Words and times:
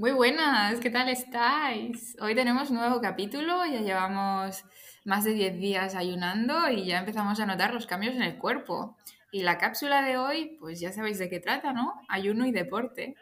Muy 0.00 0.12
buenas, 0.12 0.80
¿qué 0.80 0.88
tal 0.88 1.10
estáis? 1.10 2.16
Hoy 2.22 2.34
tenemos 2.34 2.70
un 2.70 2.76
nuevo 2.76 3.02
capítulo, 3.02 3.66
ya 3.66 3.82
llevamos 3.82 4.64
más 5.04 5.24
de 5.24 5.34
10 5.34 5.58
días 5.58 5.94
ayunando 5.94 6.70
y 6.70 6.86
ya 6.86 7.00
empezamos 7.00 7.38
a 7.38 7.44
notar 7.44 7.74
los 7.74 7.86
cambios 7.86 8.14
en 8.14 8.22
el 8.22 8.38
cuerpo. 8.38 8.96
Y 9.30 9.42
la 9.42 9.58
cápsula 9.58 10.00
de 10.00 10.16
hoy, 10.16 10.56
pues 10.58 10.80
ya 10.80 10.90
sabéis 10.90 11.18
de 11.18 11.28
qué 11.28 11.38
trata, 11.38 11.74
¿no? 11.74 12.00
Ayuno 12.08 12.46
y 12.46 12.50
deporte. 12.50 13.14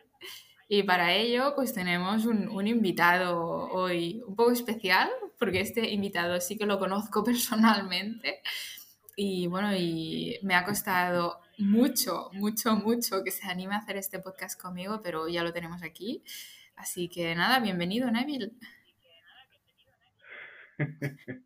Y 0.69 0.85
para 0.85 1.15
ello, 1.15 1.53
pues 1.57 1.75
tenemos 1.75 2.27
un, 2.27 2.49
un 2.49 2.69
invitado 2.69 3.41
hoy 3.73 4.23
un 4.29 4.37
poco 4.37 4.53
especial, 4.53 5.11
porque 5.37 5.61
este 5.61 5.91
invitado 5.91 6.41
sí 6.41 6.57
que 6.57 6.65
lo 6.65 6.79
conozco 6.79 7.25
personalmente. 7.25 8.41
Y 9.17 9.49
bueno, 9.49 9.75
y 9.75 10.39
me 10.45 10.55
ha 10.55 10.65
costado 10.65 11.41
mucho, 11.59 12.31
mucho, 12.35 12.77
mucho 12.77 13.25
que 13.25 13.33
se 13.33 13.49
anime 13.49 13.75
a 13.75 13.79
hacer 13.79 13.97
este 13.97 14.21
podcast 14.21 14.61
conmigo, 14.61 15.01
pero 15.03 15.27
ya 15.27 15.43
lo 15.43 15.53
tenemos 15.53 15.83
aquí. 15.83 16.23
Así 16.79 17.09
que 17.09 17.35
nada, 17.35 17.59
bienvenido, 17.61 18.09
Neville. 18.11 18.53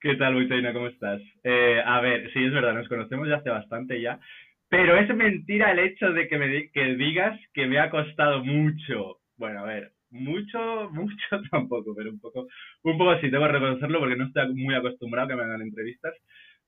¿Qué 0.00 0.14
tal, 0.16 0.34
Buitaina? 0.34 0.74
¿Cómo 0.74 0.88
estás? 0.88 1.22
Eh, 1.42 1.80
a 1.82 2.00
ver, 2.02 2.30
sí, 2.34 2.44
es 2.44 2.52
verdad, 2.52 2.74
nos 2.74 2.86
conocemos 2.86 3.26
ya 3.28 3.36
hace 3.36 3.48
bastante 3.48 3.98
ya, 3.98 4.20
pero 4.68 4.98
es 4.98 5.08
mentira 5.14 5.72
el 5.72 5.78
hecho 5.78 6.12
de 6.12 6.28
que 6.28 6.36
me 6.36 6.70
que 6.70 6.96
digas 6.96 7.40
que 7.54 7.66
me 7.66 7.78
ha 7.78 7.88
costado 7.88 8.44
mucho. 8.44 9.20
Bueno, 9.38 9.60
a 9.60 9.64
ver, 9.64 9.92
mucho, 10.10 10.90
mucho 10.92 11.40
tampoco, 11.50 11.94
pero 11.96 12.10
un 12.10 12.20
poco, 12.20 12.46
un 12.82 12.98
poco 12.98 13.18
sí, 13.20 13.30
tengo 13.30 13.46
que 13.46 13.52
reconocerlo 13.52 14.00
porque 14.00 14.16
no 14.16 14.26
estoy 14.26 14.54
muy 14.54 14.74
acostumbrado 14.74 15.26
a 15.26 15.28
que 15.30 15.36
me 15.36 15.44
hagan 15.44 15.62
entrevistas. 15.62 16.14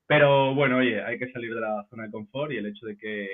Pero 0.06 0.54
bueno, 0.54 0.78
oye, 0.78 1.02
hay 1.02 1.18
que 1.18 1.30
salir 1.32 1.54
de 1.54 1.60
la 1.60 1.84
zona 1.90 2.04
de 2.04 2.12
confort 2.12 2.50
y 2.50 2.56
el 2.56 2.66
hecho 2.66 2.86
de 2.86 2.96
que 2.96 3.28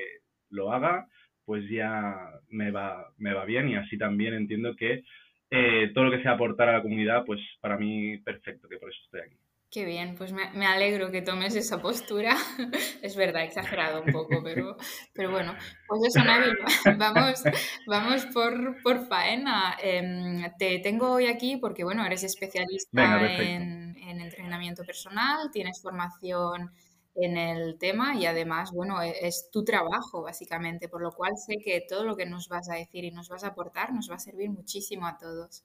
lo 0.51 0.73
haga, 0.73 1.07
pues 1.45 1.69
ya 1.69 2.41
me 2.49 2.71
va, 2.71 3.13
me 3.19 3.35
va 3.35 3.45
bien 3.45 3.69
y 3.69 3.77
así 3.77 3.99
también 3.99 4.35
entiendo 4.35 4.75
que 4.77 5.05
eh, 5.51 5.91
todo 5.95 6.05
lo 6.05 6.11
que 6.11 6.23
sea 6.23 6.33
aportar 6.33 6.69
a 6.69 6.75
la 6.75 6.83
comunidad, 6.83 7.25
pues 7.25 7.41
para 7.61 7.77
mí 7.77 8.19
perfecto, 8.19 8.69
que 8.69 8.79
por 8.79 8.91
eso 8.91 9.01
estoy 9.05 9.21
aquí. 9.21 9.37
Qué 9.71 9.85
bien, 9.85 10.15
pues 10.17 10.33
me, 10.33 10.51
me 10.53 10.67
alegro 10.67 11.11
que 11.11 11.21
tomes 11.21 11.57
esa 11.57 11.83
postura. 11.83 12.37
es 13.03 13.17
verdad, 13.17 13.43
exagerado 13.43 14.03
un 14.03 14.13
poco, 14.13 14.41
pero, 14.43 14.77
pero 15.13 15.33
bueno, 15.33 15.57
pues 15.89 16.01
eso, 16.15 16.25
Navi, 16.25 16.53
vamos, 16.97 17.43
vamos 17.87 18.25
por, 18.27 18.81
por 18.83 19.09
faena. 19.09 19.77
Eh, 19.83 20.53
te 20.59 20.79
tengo 20.79 21.11
hoy 21.11 21.27
aquí 21.27 21.57
porque, 21.57 21.83
bueno, 21.83 22.07
eres 22.07 22.23
especialista 22.23 23.21
en, 23.37 23.97
en 23.97 24.21
entrenamiento 24.21 24.85
personal, 24.85 25.51
tienes 25.53 25.83
formación 25.83 26.71
en 27.15 27.37
el 27.37 27.79
tema 27.79 28.15
y 28.17 28.27
además, 28.27 28.73
bueno, 28.73 29.01
e-, 29.03 29.27
es 29.27 29.51
tu 29.51 29.65
trabajo 29.65 30.23
básicamente, 30.23 30.89
por 30.89 31.03
lo 31.03 31.13
cual 31.13 31.33
sé 31.37 31.59
que 31.65 31.85
todo 31.89 32.05
lo 32.05 32.17
que 32.17 32.27
nos 32.27 32.49
vas 32.49 32.69
a 32.69 32.75
decir 32.75 33.05
y 33.05 33.11
nos 33.11 33.29
vas 33.29 33.45
a 33.45 33.49
aportar 33.49 33.93
nos 33.93 34.11
va 34.11 34.17
a 34.17 34.19
servir 34.19 34.51
muchísimo 34.51 35.07
a 35.07 35.17
todos. 35.19 35.65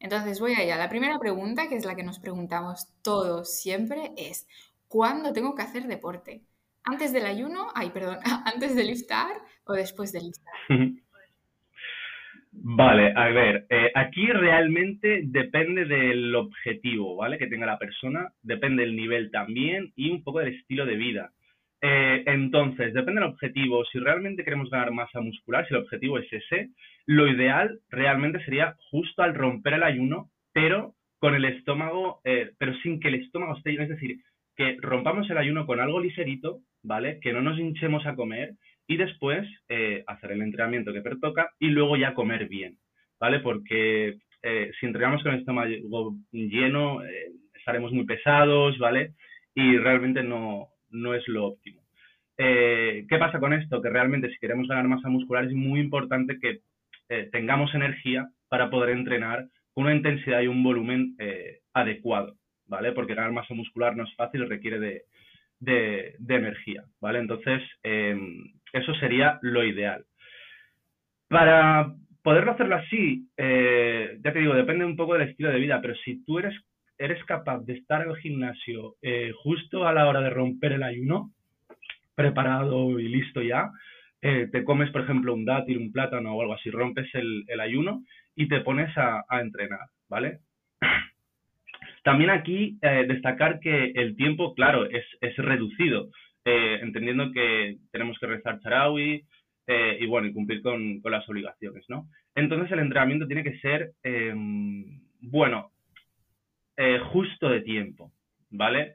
Entonces 0.00 0.40
voy 0.40 0.54
allá. 0.54 0.76
La 0.76 0.88
primera 0.88 1.18
pregunta, 1.18 1.68
que 1.68 1.76
es 1.76 1.84
la 1.84 1.96
que 1.96 2.04
nos 2.04 2.18
preguntamos 2.18 2.86
todos 3.02 3.52
siempre, 3.54 4.12
es 4.16 4.46
¿cuándo 4.86 5.32
tengo 5.32 5.54
que 5.54 5.62
hacer 5.62 5.86
deporte? 5.86 6.44
¿Antes 6.84 7.12
del 7.12 7.26
ayuno? 7.26 7.68
Ay, 7.74 7.90
perdón, 7.90 8.18
¿antes 8.44 8.74
de 8.74 8.84
liftar 8.84 9.42
o 9.64 9.72
después 9.72 10.12
de 10.12 10.20
liftar? 10.20 10.54
Vale, 12.60 13.12
a 13.14 13.28
ver, 13.28 13.66
eh, 13.70 13.90
aquí 13.94 14.26
realmente 14.26 15.22
depende 15.24 15.84
del 15.84 16.34
objetivo, 16.34 17.16
¿vale? 17.16 17.38
Que 17.38 17.46
tenga 17.46 17.66
la 17.66 17.78
persona, 17.78 18.32
depende 18.42 18.82
del 18.82 18.96
nivel 18.96 19.30
también 19.30 19.92
y 19.94 20.10
un 20.10 20.24
poco 20.24 20.40
del 20.40 20.54
estilo 20.54 20.84
de 20.84 20.96
vida. 20.96 21.30
Eh, 21.80 22.24
entonces, 22.26 22.92
depende 22.92 23.20
del 23.20 23.30
objetivo. 23.30 23.84
Si 23.84 23.98
realmente 24.00 24.42
queremos 24.42 24.70
ganar 24.70 24.90
masa 24.90 25.20
muscular, 25.20 25.66
si 25.68 25.74
el 25.74 25.82
objetivo 25.82 26.18
es 26.18 26.32
ese, 26.32 26.70
lo 27.06 27.28
ideal 27.28 27.78
realmente 27.90 28.44
sería 28.44 28.74
justo 28.90 29.22
al 29.22 29.34
romper 29.34 29.74
el 29.74 29.84
ayuno, 29.84 30.30
pero 30.52 30.94
con 31.20 31.34
el 31.36 31.44
estómago, 31.44 32.20
eh, 32.24 32.50
pero 32.58 32.74
sin 32.82 32.98
que 32.98 33.08
el 33.08 33.16
estómago 33.16 33.56
esté 33.56 33.70
lleno. 33.70 33.84
Es 33.84 33.90
decir, 33.90 34.18
que 34.56 34.76
rompamos 34.80 35.30
el 35.30 35.38
ayuno 35.38 35.64
con 35.64 35.78
algo 35.78 36.00
ligerito, 36.00 36.58
¿vale? 36.82 37.20
Que 37.20 37.32
no 37.32 37.40
nos 37.40 37.58
hinchemos 37.58 38.04
a 38.06 38.16
comer 38.16 38.54
y 38.88 38.96
después 38.96 39.46
eh, 39.68 40.02
hacer 40.06 40.32
el 40.32 40.42
entrenamiento 40.42 40.92
que 40.92 41.02
pertoca 41.02 41.50
y 41.60 41.68
luego 41.68 41.96
ya 41.96 42.14
comer 42.14 42.48
bien, 42.48 42.78
¿vale? 43.20 43.38
Porque 43.40 44.16
eh, 44.42 44.70
si 44.80 44.86
entrenamos 44.86 45.22
con 45.22 45.34
el 45.34 45.40
estómago 45.40 46.16
lleno, 46.32 47.04
eh, 47.04 47.32
estaremos 47.54 47.92
muy 47.92 48.06
pesados, 48.06 48.78
¿vale? 48.78 49.12
Y 49.54 49.76
realmente 49.76 50.22
no, 50.22 50.68
no 50.90 51.14
es 51.14 51.28
lo 51.28 51.46
óptimo. 51.46 51.82
¿Qué 52.36 53.16
pasa 53.18 53.40
con 53.40 53.52
esto? 53.52 53.82
Que 53.82 53.90
realmente 53.90 54.30
si 54.30 54.38
queremos 54.38 54.68
ganar 54.68 54.86
masa 54.86 55.08
muscular 55.08 55.44
es 55.44 55.52
muy 55.52 55.80
importante 55.80 56.38
que 56.38 56.60
tengamos 57.32 57.74
energía 57.74 58.28
para 58.48 58.70
poder 58.70 58.90
entrenar 58.90 59.48
con 59.74 59.86
una 59.86 59.96
intensidad 59.96 60.42
y 60.42 60.46
un 60.46 60.62
volumen 60.62 61.16
adecuado, 61.72 62.36
¿vale? 62.66 62.92
Porque 62.92 63.16
ganar 63.16 63.32
masa 63.32 63.54
muscular 63.54 63.96
no 63.96 64.04
es 64.04 64.14
fácil, 64.14 64.48
requiere 64.48 64.78
de, 64.78 65.02
de, 65.60 66.14
energía, 66.28 66.84
¿vale? 67.00 67.18
Entonces, 67.18 67.62
em, 67.82 68.52
eso 68.72 68.94
sería 68.96 69.38
lo 69.42 69.64
ideal. 69.64 70.04
Para 71.28 71.92
poderlo 72.22 72.52
hacerlo 72.52 72.76
así, 72.76 73.26
eh, 73.36 74.18
ya 74.22 74.32
te 74.32 74.40
digo, 74.40 74.54
depende 74.54 74.84
un 74.84 74.96
poco 74.96 75.14
del 75.14 75.28
estilo 75.28 75.50
de 75.50 75.58
vida, 75.58 75.80
pero 75.80 75.94
si 76.04 76.24
tú 76.24 76.38
eres, 76.38 76.54
eres 76.98 77.22
capaz 77.24 77.60
de 77.60 77.74
estar 77.74 78.02
en 78.02 78.10
el 78.10 78.16
gimnasio 78.16 78.96
eh, 79.02 79.32
justo 79.42 79.86
a 79.86 79.92
la 79.92 80.06
hora 80.06 80.20
de 80.20 80.30
romper 80.30 80.72
el 80.72 80.82
ayuno, 80.82 81.30
preparado 82.14 82.98
y 82.98 83.08
listo 83.08 83.42
ya, 83.42 83.70
eh, 84.20 84.48
te 84.50 84.64
comes, 84.64 84.90
por 84.90 85.02
ejemplo, 85.02 85.32
un 85.32 85.44
dátil, 85.44 85.78
un 85.78 85.92
plátano 85.92 86.34
o 86.34 86.42
algo 86.42 86.54
así, 86.54 86.70
rompes 86.70 87.08
el, 87.14 87.60
ayuno 87.60 88.02
y 88.34 88.48
te 88.48 88.60
pones 88.60 88.90
a, 88.96 89.24
entrenar, 89.40 89.86
¿vale? 90.08 90.40
También 92.02 92.30
aquí 92.30 92.78
destacar 92.80 93.60
que 93.60 93.92
el 93.94 94.16
tiempo, 94.16 94.54
claro, 94.54 94.86
es, 94.86 95.04
es 95.20 95.36
reducido, 95.36 96.08
eh, 96.50 96.80
entendiendo 96.80 97.30
que 97.30 97.76
tenemos 97.92 98.18
que 98.18 98.26
rezar 98.26 98.58
Charawi 98.60 99.22
eh, 99.66 99.98
y 100.00 100.06
bueno, 100.06 100.28
y 100.28 100.32
cumplir 100.32 100.62
con, 100.62 100.98
las 101.04 101.28
obligaciones, 101.28 101.84
¿no? 101.88 102.08
Entonces 102.34 102.72
el 102.72 102.78
entrenamiento 102.78 103.26
tiene 103.26 103.44
que 103.44 103.58
ser, 103.58 103.90
em, 104.02 105.02
bueno, 105.20 105.70
justo 107.10 107.50
de 107.50 107.60
tiempo, 107.62 108.12
¿vale? 108.50 108.94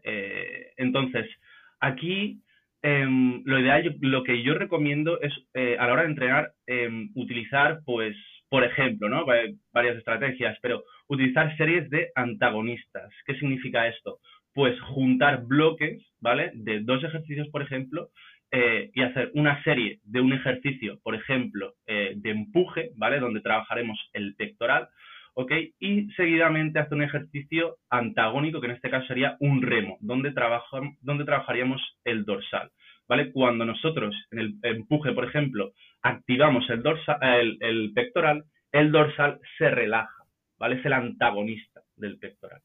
entonces, 0.77 1.27
aquí 1.81 2.39
em, 2.81 3.43
lo 3.45 3.59
ideal, 3.59 3.97
lo 3.99 4.23
que 4.23 4.41
yo 4.41 4.53
recomiendo 4.55 5.19
es 5.21 5.33
a 5.53 5.85
la 5.85 5.93
hora 5.93 6.03
de 6.03 6.09
entrenar, 6.09 6.53
em, 6.65 7.11
utilizar, 7.13 7.81
pues, 7.85 8.15
por 8.49 8.63
ejemplo, 8.63 9.09
¿no? 9.09 9.25
Varias 9.73 9.97
estrategias, 9.97 10.57
pero 10.61 10.83
utilizar 11.07 11.55
series 11.57 11.89
de 11.89 12.09
antagonistas. 12.15 13.11
¿Qué 13.25 13.35
significa 13.35 13.87
esto? 13.87 14.19
Pues 14.53 14.79
juntar 14.81 15.45
bloques, 15.45 16.01
¿vale? 16.19 16.51
De 16.53 16.81
dos 16.81 17.03
ejercicios, 17.03 17.47
por 17.49 17.61
ejemplo, 17.61 18.09
eh, 18.55 18.91
y 18.93 19.01
hacer 19.01 19.31
una 19.33 19.63
serie 19.63 19.99
de 20.03 20.21
un 20.21 20.31
ejercicio, 20.31 20.99
por 21.01 21.15
ejemplo, 21.15 21.73
eh, 21.87 22.13
de 22.15 22.29
empuje, 22.29 22.91
¿vale? 22.95 23.19
Donde 23.19 23.41
trabajaremos 23.41 23.97
el 24.13 24.35
pectoral, 24.35 24.89
¿ok? 25.33 25.51
Y 25.79 26.11
seguidamente 26.11 26.77
hacer 26.77 26.93
un 26.93 27.01
ejercicio 27.01 27.77
antagónico, 27.89 28.61
que 28.61 28.67
en 28.67 28.73
este 28.73 28.91
caso 28.91 29.07
sería 29.07 29.37
un 29.39 29.63
remo, 29.63 29.97
donde, 30.01 30.33
donde 31.01 31.25
trabajaríamos 31.25 31.81
el 32.03 32.25
dorsal, 32.25 32.69
¿vale? 33.07 33.31
Cuando 33.31 33.65
nosotros 33.65 34.15
en 34.29 34.39
el 34.39 34.53
empuje, 34.61 35.13
por 35.13 35.25
ejemplo, 35.25 35.71
activamos 36.03 36.69
el, 36.69 36.83
dorsal, 36.83 37.17
el, 37.59 37.91
pectoral, 37.93 38.43
el 38.71 38.91
dorsal 38.91 39.39
se 39.57 39.71
relaja, 39.71 40.25
¿vale? 40.59 40.75
Es 40.75 40.85
el 40.85 40.93
antagonista 40.93 41.81
del 41.95 42.19
pectoral. 42.19 42.61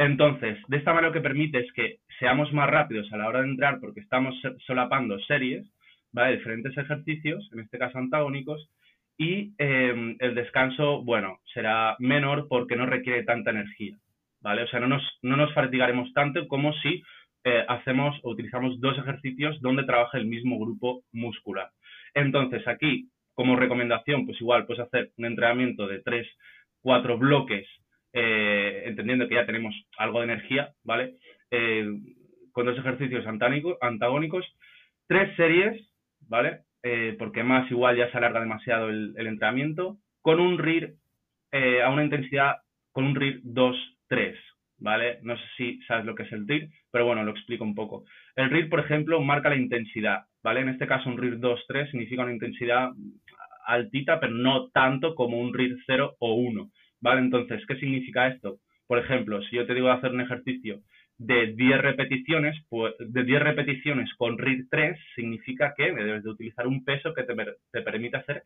Entonces, 0.00 0.56
de 0.68 0.78
esta 0.78 0.94
manera 0.94 1.08
lo 1.08 1.12
que 1.12 1.20
permite 1.20 1.58
es 1.58 1.70
que 1.74 1.98
seamos 2.18 2.50
más 2.54 2.70
rápidos 2.70 3.12
a 3.12 3.18
la 3.18 3.28
hora 3.28 3.42
de 3.42 3.48
entrar 3.48 3.80
porque 3.80 4.00
estamos 4.00 4.34
solapando 4.66 5.18
series, 5.20 5.70
¿vale? 6.10 6.38
Diferentes 6.38 6.74
ejercicios, 6.78 7.46
en 7.52 7.60
este 7.60 7.76
caso 7.76 7.98
antagónicos, 7.98 8.66
y 9.18 9.52
em, 9.58 10.16
el 10.18 10.34
descanso, 10.34 11.02
bueno, 11.04 11.40
será 11.52 11.96
menor 11.98 12.48
porque 12.48 12.76
no 12.76 12.86
requiere 12.86 13.24
tanta 13.24 13.50
energía, 13.50 13.98
¿vale? 14.40 14.62
O 14.62 14.68
sea, 14.68 14.80
no 14.80 14.88
nos, 14.88 15.02
no 15.20 15.36
nos 15.36 15.52
fatigaremos 15.52 16.10
tanto 16.14 16.48
como 16.48 16.72
si 16.80 17.02
eh, 17.44 17.62
hacemos 17.68 18.18
o 18.22 18.30
utilizamos 18.30 18.80
dos 18.80 18.96
ejercicios 18.96 19.60
donde 19.60 19.84
trabaja 19.84 20.16
el 20.16 20.24
mismo 20.24 20.58
grupo 20.58 21.02
muscular. 21.12 21.68
Entonces, 22.14 22.66
aquí, 22.66 23.10
como 23.34 23.54
recomendación, 23.54 24.24
pues 24.24 24.40
igual 24.40 24.64
puedes 24.64 24.82
hacer 24.82 25.10
un 25.18 25.26
entrenamiento 25.26 25.86
de 25.86 26.00
tres, 26.00 26.26
cuatro 26.80 27.18
bloques, 27.18 27.68
eh, 28.12 28.82
entendiendo 28.86 29.28
que 29.28 29.36
ya 29.36 29.46
tenemos 29.46 29.74
algo 29.96 30.18
de 30.18 30.24
energía, 30.24 30.72
¿vale? 30.84 31.16
Eh, 31.50 31.86
con 32.52 32.66
dos 32.66 32.78
ejercicios 32.78 33.24
antagónicos, 33.26 34.46
tres 35.06 35.34
series, 35.36 35.80
¿vale? 36.28 36.60
Eh, 36.82 37.14
porque 37.18 37.42
más 37.42 37.70
igual 37.70 37.96
ya 37.96 38.10
se 38.10 38.18
alarga 38.18 38.40
demasiado 38.40 38.88
el, 38.88 39.14
entrenamiento, 39.16 39.98
con 40.22 40.40
un 40.40 40.58
RIR 40.58 40.94
a 41.84 41.90
una 41.90 42.04
intensidad, 42.04 42.56
con 42.92 43.04
un 43.04 43.14
RIR 43.14 43.42
2-3, 43.42 44.36
¿vale? 44.78 45.18
No 45.22 45.36
sé 45.36 45.44
si 45.56 45.82
sabes 45.82 46.04
lo 46.04 46.14
que 46.14 46.22
es 46.24 46.32
el 46.32 46.46
RIR, 46.46 46.68
pero 46.90 47.06
bueno, 47.06 47.24
lo 47.24 47.32
explico 47.32 47.64
un 47.64 47.74
poco. 47.74 48.04
El 48.36 48.50
RIR, 48.50 48.68
por 48.68 48.80
ejemplo, 48.80 49.20
marca 49.20 49.50
la 49.50 49.56
intensidad, 49.56 50.24
¿vale? 50.42 50.60
En 50.60 50.68
este 50.68 50.86
caso, 50.86 51.08
un 51.08 51.18
RIR 51.18 51.38
2-3 51.38 51.90
significa 51.90 52.22
una 52.22 52.32
intensidad 52.32 52.90
altita, 53.66 54.18
pero 54.20 54.32
no 54.32 54.68
tanto 54.70 55.14
como 55.14 55.40
un 55.40 55.54
RIR 55.54 55.76
0 55.86 56.16
o 56.18 56.34
1, 56.34 56.70
¿vale? 57.00 57.20
Entonces, 57.20 57.64
¿qué 57.66 57.76
significa 57.76 58.28
esto? 58.28 58.58
Por 58.86 58.98
ejemplo, 58.98 59.42
si 59.42 59.56
yo 59.56 59.66
te 59.66 59.74
digo 59.74 59.90
hacer 59.90 60.12
un 60.12 60.20
ejercicio 60.20 60.80
de 61.18 61.52
10 61.52 61.80
repeticiones, 61.82 62.56
pues, 62.68 62.94
de 62.98 63.24
10 63.24 63.42
repeticiones 63.42 64.12
con 64.16 64.38
RIR 64.38 64.66
3 64.70 64.98
significa 65.14 65.74
que 65.76 65.92
debes 65.92 66.24
de 66.24 66.30
utilizar 66.30 66.66
un 66.66 66.82
peso 66.82 67.12
que 67.12 67.24
te, 67.24 67.34
te 67.72 67.82
permita 67.82 68.18
hacer 68.18 68.42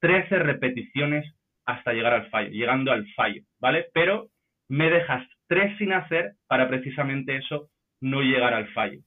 13 0.00 0.38
repeticiones 0.40 1.34
hasta 1.64 1.92
llegar 1.92 2.12
al 2.12 2.28
fallo, 2.28 2.50
llegando 2.50 2.92
al 2.92 3.06
fallo, 3.14 3.42
¿vale? 3.58 3.86
Pero 3.94 4.28
me 4.68 4.90
dejas 4.90 5.26
3 5.48 5.78
sin 5.78 5.92
hacer 5.92 6.34
para 6.46 6.68
precisamente 6.68 7.36
eso 7.36 7.70
no 8.00 8.20
llegar 8.20 8.52
al 8.54 8.68
fallo, 8.68 9.00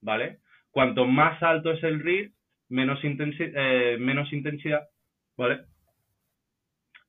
¿vale? 0.00 0.38
Cuanto 0.70 1.06
más 1.06 1.42
alto 1.42 1.70
es 1.70 1.82
el 1.84 2.00
RIR, 2.00 2.32
menos, 2.68 2.98
eh, 3.02 3.96
menos 3.98 4.32
intensidad, 4.32 4.82
¿vale? 5.36 5.60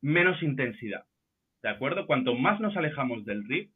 Menos 0.02 0.42
intensidad, 0.44 1.04
¿de 1.64 1.70
acuerdo? 1.70 2.06
Cuanto 2.06 2.36
más 2.36 2.60
nos 2.60 2.76
alejamos 2.78 3.26
del 3.26 3.44
RIR, 3.48 3.70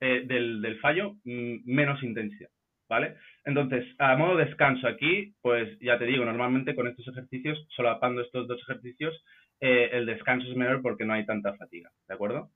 eh, 0.00 0.22
del, 0.26 0.78
fallo, 0.80 1.16
mm, 1.24 1.58
menos 1.64 2.02
intensidad, 2.02 2.48
¿vale? 2.88 3.16
Entonces, 3.44 3.84
a 3.98 4.16
modo 4.16 4.36
de 4.36 4.46
descanso 4.46 4.86
aquí, 4.88 5.34
pues 5.42 5.68
ya 5.80 5.98
te 5.98 6.06
digo, 6.06 6.24
normalmente 6.24 6.74
con 6.74 6.88
estos 6.88 7.06
ejercicios, 7.08 7.66
solapando 7.76 8.22
estos 8.22 8.48
dos 8.48 8.60
ejercicios, 8.62 9.14
eh, 9.60 9.90
el 9.92 10.06
descanso 10.06 10.48
es 10.48 10.56
menor 10.56 10.80
porque 10.80 11.04
no 11.04 11.12
hay 11.12 11.26
tanta 11.26 11.54
fatiga, 11.54 11.90
¿de 12.08 12.14
acuerdo? 12.14 12.50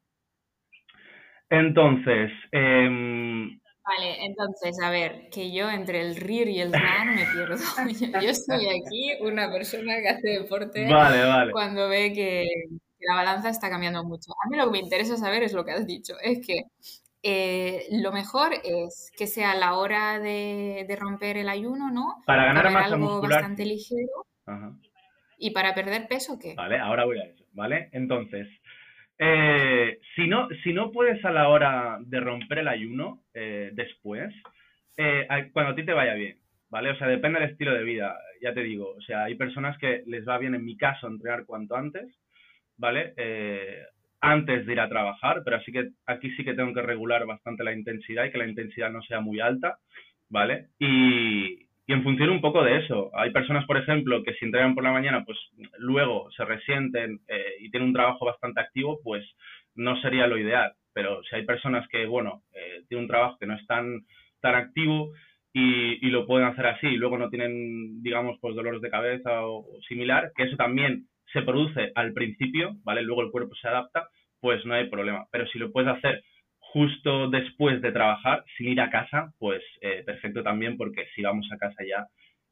Entonces, 1.50 2.30
em, 2.52 3.60
Vale, 3.86 4.24
entonces, 4.24 4.78
a 4.82 4.88
ver, 4.88 5.28
que 5.30 5.52
yo 5.52 5.70
entre 5.70 6.00
el 6.00 6.16
RIR 6.16 6.48
y 6.48 6.60
el 6.60 6.70
SNAN 6.70 7.14
me 7.14 7.26
pierdo. 7.26 7.56
Yo 8.24 8.30
estoy 8.30 8.66
aquí, 8.66 9.12
una 9.20 9.52
persona 9.52 10.00
que 10.00 10.08
hace 10.08 10.28
deporte, 10.40 10.88
cuando 11.52 11.90
ve 11.90 12.14
que, 12.14 12.48
la 13.06 13.14
balanza 13.14 13.48
está 13.48 13.70
cambiando 13.70 14.04
mucho. 14.04 14.32
A 14.44 14.48
mí 14.48 14.56
lo 14.56 14.66
que 14.66 14.72
me 14.72 14.78
interesa 14.78 15.16
saber 15.16 15.42
es 15.42 15.52
lo 15.52 15.64
que 15.64 15.72
has 15.72 15.86
dicho, 15.86 16.14
es 16.22 16.44
que 16.46 16.64
eh, 17.22 17.86
lo 17.90 18.12
mejor 18.12 18.52
es 18.64 19.10
que 19.16 19.26
sea 19.26 19.54
la 19.54 19.74
hora 19.74 20.18
de, 20.18 20.86
romper 21.00 21.38
el 21.38 21.48
ayuno, 21.48 21.90
¿no? 21.90 22.16
Para 22.26 22.44
ganar 22.44 22.70
masa 22.70 22.94
algo 22.94 23.22
bastante 23.22 23.64
ligero. 23.64 24.26
¿Y 25.38 25.50
para 25.50 25.74
perder 25.74 26.06
peso 26.06 26.38
qué? 26.38 26.54
Vale, 26.54 26.78
ahora 26.78 27.06
voy 27.06 27.18
a 27.18 27.24
eso, 27.24 27.44
¿vale? 27.52 27.88
Entonces, 27.92 28.46
eh, 29.18 29.98
si, 30.14 30.28
no, 30.28 30.48
si 30.62 30.72
no 30.72 30.92
puedes 30.92 31.24
a 31.24 31.30
la 31.30 31.48
hora 31.48 31.98
de 32.00 32.20
romper 32.20 32.58
el 32.58 32.68
ayuno 32.68 33.22
eh, 33.32 33.70
después, 33.72 34.34
cuando 35.52 35.72
a 35.72 35.74
ti 35.74 35.84
te 35.84 35.92
vaya 35.92 36.14
bien, 36.14 36.38
¿vale? 36.68 36.90
O 36.90 36.96
sea, 36.96 37.08
depende 37.08 37.40
del 37.40 37.50
estilo 37.50 37.72
de 37.72 37.84
vida, 37.84 38.18
ya 38.42 38.52
te 38.52 38.62
digo. 38.62 38.90
O 38.96 39.00
sea, 39.00 39.24
hay 39.24 39.34
personas 39.34 39.78
que 39.78 40.02
les 40.06 40.28
va 40.28 40.36
bien, 40.36 40.54
en 40.54 40.64
mi 40.64 40.76
caso, 40.76 41.06
entrenar 41.06 41.46
cuanto 41.46 41.74
antes, 41.74 42.06
¿vale? 42.76 43.14
antes 44.24 44.64
de 44.64 44.72
ir 44.72 44.80
a 44.80 44.88
trabajar, 44.88 45.42
pero 45.44 45.56
así 45.56 45.70
que 45.70 45.90
aquí 46.06 46.30
sí 46.30 46.44
que 46.44 46.54
tengo 46.54 46.72
que 46.72 46.82
regular 46.82 47.26
bastante 47.26 47.62
la 47.62 47.74
intensidad 47.74 48.24
y 48.24 48.30
que 48.30 48.38
la 48.38 48.48
intensidad 48.48 48.90
no 48.90 49.02
sea 49.02 49.20
muy 49.20 49.40
alta, 49.40 49.78
¿vale? 50.30 50.68
Y, 50.78 51.62
en 51.86 52.02
función 52.02 52.30
un 52.30 52.40
poco 52.40 52.64
de 52.64 52.78
eso. 52.78 53.10
Hay 53.14 53.30
personas, 53.30 53.66
por 53.66 53.76
ejemplo, 53.76 54.22
que 54.22 54.32
si 54.34 54.46
entrenan 54.46 54.74
por 54.74 54.82
la 54.82 54.92
mañana, 54.92 55.22
pues 55.22 55.38
luego 55.76 56.30
se 56.30 56.42
resienten 56.46 57.20
eh, 57.28 57.56
y 57.60 57.70
tienen 57.70 57.88
un 57.88 57.94
trabajo 57.94 58.24
bastante 58.24 58.60
activo, 58.60 59.00
pues 59.04 59.22
no 59.74 60.00
sería 60.00 60.26
lo 60.26 60.38
ideal. 60.38 60.72
Pero 60.94 61.22
si 61.24 61.36
hay 61.36 61.44
personas 61.44 61.86
que, 61.88 62.06
bueno, 62.06 62.42
eh, 62.54 62.84
tienen 62.88 63.04
un 63.04 63.10
trabajo 63.10 63.36
que 63.38 63.46
no 63.46 63.54
es 63.54 63.66
tan, 63.66 64.00
tan 64.40 64.54
activo 64.54 65.12
y, 65.52 66.06
y, 66.06 66.10
lo 66.10 66.26
pueden 66.26 66.48
hacer 66.48 66.66
así 66.66 66.86
y 66.86 66.96
luego 66.96 67.18
no 67.18 67.28
tienen, 67.28 68.02
digamos, 68.02 68.38
pues 68.40 68.56
dolores 68.56 68.80
de 68.80 68.90
cabeza 68.90 69.46
o 69.46 69.66
similar, 69.86 70.32
que 70.34 70.44
eso 70.44 70.56
también 70.56 71.04
se 71.34 71.42
produce 71.42 71.92
al 71.94 72.14
principio, 72.14 72.76
¿vale? 72.84 73.02
Luego 73.02 73.22
el 73.22 73.30
cuerpo 73.30 73.54
se 73.56 73.68
adapta, 73.68 74.08
pues 74.40 74.64
no 74.64 74.72
hay 74.72 74.88
problema. 74.88 75.26
Pero 75.30 75.46
si 75.48 75.58
lo 75.58 75.70
puedes 75.70 75.90
hacer 75.90 76.22
justo 76.58 77.28
después 77.28 77.82
de 77.82 77.92
trabajar, 77.92 78.44
sin 78.56 78.68
ir 78.68 78.80
a 78.80 78.90
casa, 78.90 79.32
pues 79.38 79.62
eh, 79.82 80.02
perfecto 80.06 80.42
también, 80.42 80.76
porque 80.76 81.06
si 81.14 81.22
vamos 81.22 81.46
a 81.52 81.58
casa 81.58 81.84
ya, 81.86 82.06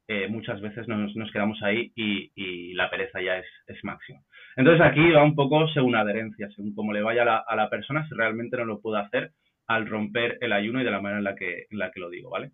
eh, 0.07 0.27
muchas 0.27 0.59
veces 0.59 0.85
nos, 0.87 1.31
quedamos 1.31 1.61
ahí 1.63 1.91
y, 1.95 2.73
la 2.73 2.89
pereza 2.89 3.21
ya 3.21 3.37
es, 3.37 3.45
es 3.67 3.83
máxima. 3.83 4.19
Entonces 4.55 4.85
aquí 4.85 5.11
va 5.11 5.23
un 5.23 5.35
poco 5.35 5.67
según 5.69 5.95
adherencia, 5.95 6.49
según 6.55 6.75
cómo 6.75 6.91
le 6.91 7.01
vaya 7.01 7.23
a 7.23 7.55
la, 7.55 7.69
persona, 7.69 8.07
si 8.07 8.15
realmente 8.15 8.57
no 8.57 8.65
lo 8.65 8.81
puede 8.81 9.01
hacer 9.01 9.31
al 9.67 9.87
romper 9.87 10.37
el 10.41 10.51
ayuno 10.51 10.81
y 10.81 10.83
de 10.83 10.91
la 10.91 10.99
manera 10.99 11.19
en 11.19 11.23
la 11.23 11.35
que, 11.35 11.67
en 11.69 11.79
la 11.79 11.91
que 11.91 12.01
lo 12.01 12.09
digo, 12.09 12.29
¿vale? 12.29 12.51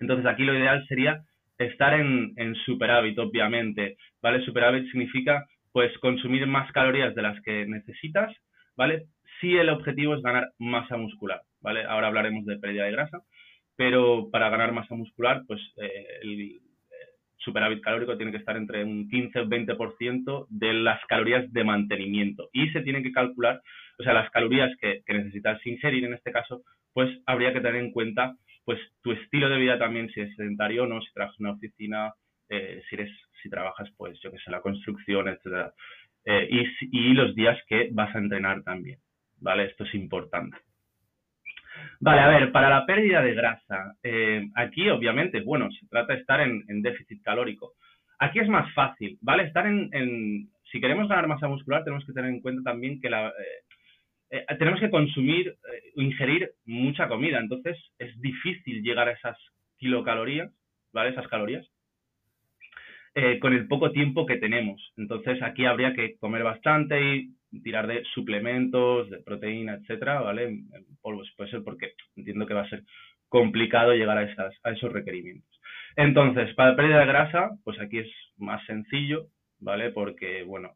Entonces 0.00 0.26
aquí 0.26 0.44
lo 0.44 0.54
ideal 0.54 0.86
sería 0.86 1.24
estar 1.58 1.98
en, 1.98 2.32
en 2.36 2.54
superávit, 2.54 3.18
obviamente, 3.18 3.96
¿vale? 4.22 4.44
Superávit 4.44 4.90
significa, 4.90 5.46
pues, 5.72 5.96
consumir 5.98 6.46
más 6.46 6.70
calorías 6.72 7.14
de 7.14 7.22
las 7.22 7.40
que 7.42 7.66
necesitas, 7.66 8.34
¿vale? 8.76 9.06
Si 9.40 9.56
el 9.56 9.70
objetivo 9.70 10.14
es 10.14 10.22
ganar 10.22 10.50
masa 10.58 10.96
muscular, 10.96 11.42
¿vale? 11.60 11.84
Ahora 11.84 12.08
hablaremos 12.08 12.44
de 12.44 12.58
pérdida 12.58 12.84
de 12.84 12.92
grasa, 12.92 13.20
pero 13.76 14.30
para 14.30 14.48
ganar 14.48 14.72
masa 14.72 14.94
muscular, 14.94 15.42
pues, 15.46 15.60
eh, 15.76 16.06
el 16.22 16.40
eh, 16.40 16.60
superávit 17.38 17.82
calórico 17.82 18.16
tiene 18.16 18.32
que 18.32 18.38
estar 18.38 18.56
entre 18.56 18.84
un 18.84 19.08
15 19.08 19.40
o 19.40 19.46
20% 19.46 20.46
de 20.48 20.72
las 20.72 21.04
calorías 21.06 21.50
de 21.52 21.64
mantenimiento. 21.64 22.48
Y 22.52 22.68
se 22.70 22.80
tienen 22.82 23.02
que 23.02 23.12
calcular, 23.12 23.60
o 23.98 24.02
sea, 24.02 24.12
las 24.12 24.30
calorías 24.30 24.74
que, 24.80 25.02
que 25.06 25.14
necesitas 25.14 25.64
ingerir 25.66 26.04
en 26.04 26.14
este 26.14 26.32
caso, 26.32 26.62
pues 26.92 27.10
habría 27.26 27.52
que 27.52 27.60
tener 27.60 27.76
en 27.76 27.92
cuenta 27.92 28.34
pues 28.66 28.80
tu 29.00 29.12
estilo 29.12 29.48
de 29.48 29.58
vida 29.58 29.78
también, 29.78 30.10
si 30.10 30.20
es 30.20 30.34
sedentario 30.34 30.82
o 30.82 30.86
no, 30.86 31.00
si 31.00 31.12
trabajas 31.12 31.38
en 31.38 31.46
una 31.46 31.54
oficina, 31.54 32.12
eh, 32.48 32.82
si 32.88 32.96
eres, 32.96 33.10
si 33.40 33.48
trabajas, 33.48 33.88
pues, 33.96 34.18
yo 34.20 34.32
que 34.32 34.38
sé, 34.38 34.50
la 34.50 34.60
construcción, 34.60 35.28
etcétera. 35.28 35.72
Eh, 36.24 36.66
y, 36.80 37.14
los 37.14 37.32
días 37.36 37.56
que 37.68 37.90
vas 37.92 38.12
a 38.12 38.18
entrenar 38.18 38.64
también, 38.64 38.98
¿vale? 39.38 39.66
Esto 39.66 39.84
es 39.84 39.94
importante. 39.94 40.58
Vale, 42.00 42.20
a 42.20 42.28
ver, 42.28 42.50
para 42.50 42.68
la 42.68 42.84
pérdida 42.84 43.22
de 43.22 43.34
grasa, 43.34 43.94
eh, 44.02 44.48
aquí 44.56 44.90
obviamente, 44.90 45.42
bueno, 45.42 45.70
se 45.70 45.86
trata 45.86 46.14
de 46.14 46.20
estar 46.20 46.40
en, 46.40 46.82
déficit 46.82 47.22
calórico. 47.22 47.74
Aquí 48.18 48.40
es 48.40 48.48
más 48.48 48.74
fácil, 48.74 49.16
¿vale? 49.20 49.44
Estar 49.44 49.68
en, 49.68 49.90
en, 49.92 50.48
si 50.72 50.80
queremos 50.80 51.08
ganar 51.08 51.28
masa 51.28 51.46
muscular, 51.46 51.84
tenemos 51.84 52.04
que 52.04 52.12
tener 52.12 52.30
en 52.30 52.40
cuenta 52.40 52.64
también 52.64 53.00
que 53.00 53.10
la, 53.10 53.32
tenemos 54.58 54.80
que 54.80 54.90
consumir 54.90 55.48
eh, 55.48 55.92
ingerir 55.96 56.50
mucha 56.64 57.08
comida, 57.08 57.38
entonces 57.38 57.76
es 57.98 58.20
difícil 58.20 58.82
llegar 58.82 59.08
a 59.08 59.12
esas 59.12 59.38
kilocalorías, 59.78 60.50
¿vale? 60.92 61.10
Esas 61.10 61.28
calorías, 61.28 61.66
eh, 63.14 63.38
con 63.38 63.52
el 63.54 63.68
poco 63.68 63.92
tiempo 63.92 64.26
que 64.26 64.36
tenemos. 64.36 64.92
Entonces 64.96 65.40
aquí 65.42 65.64
habría 65.64 65.94
que 65.94 66.16
comer 66.18 66.42
bastante 66.42 67.16
y 67.50 67.62
tirar 67.62 67.86
de 67.86 68.04
suplementos, 68.14 69.08
de 69.10 69.18
proteína, 69.22 69.74
etcétera, 69.74 70.20
¿vale? 70.20 70.60
Polvos 71.00 71.32
puede 71.36 71.50
ser 71.50 71.62
porque 71.62 71.92
entiendo 72.16 72.46
que 72.46 72.54
va 72.54 72.62
a 72.62 72.68
ser 72.68 72.82
complicado 73.28 73.94
llegar 73.94 74.18
a, 74.18 74.30
esas, 74.30 74.54
a 74.62 74.70
esos 74.70 74.92
requerimientos. 74.92 75.48
Entonces, 75.96 76.54
para 76.54 76.76
pérdida 76.76 77.00
de 77.00 77.06
grasa, 77.06 77.50
pues 77.64 77.80
aquí 77.80 77.98
es 77.98 78.10
más 78.36 78.64
sencillo, 78.66 79.28
¿vale? 79.60 79.90
Porque, 79.90 80.42
bueno, 80.42 80.72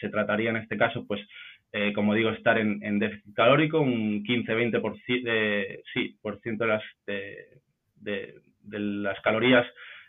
se 0.00 0.08
trataría 0.08 0.50
en 0.50 0.56
este 0.56 0.78
caso, 0.78 1.06
pues, 1.06 1.20
eh, 1.72 1.92
como 1.92 2.14
digo, 2.14 2.30
estar 2.30 2.58
en, 2.58 2.98
déficit 2.98 3.34
calórico, 3.34 3.80
un 3.80 4.24
15-20% 4.24 6.82
de, 7.06 7.60
las, 8.70 9.20
calorías 9.20 9.66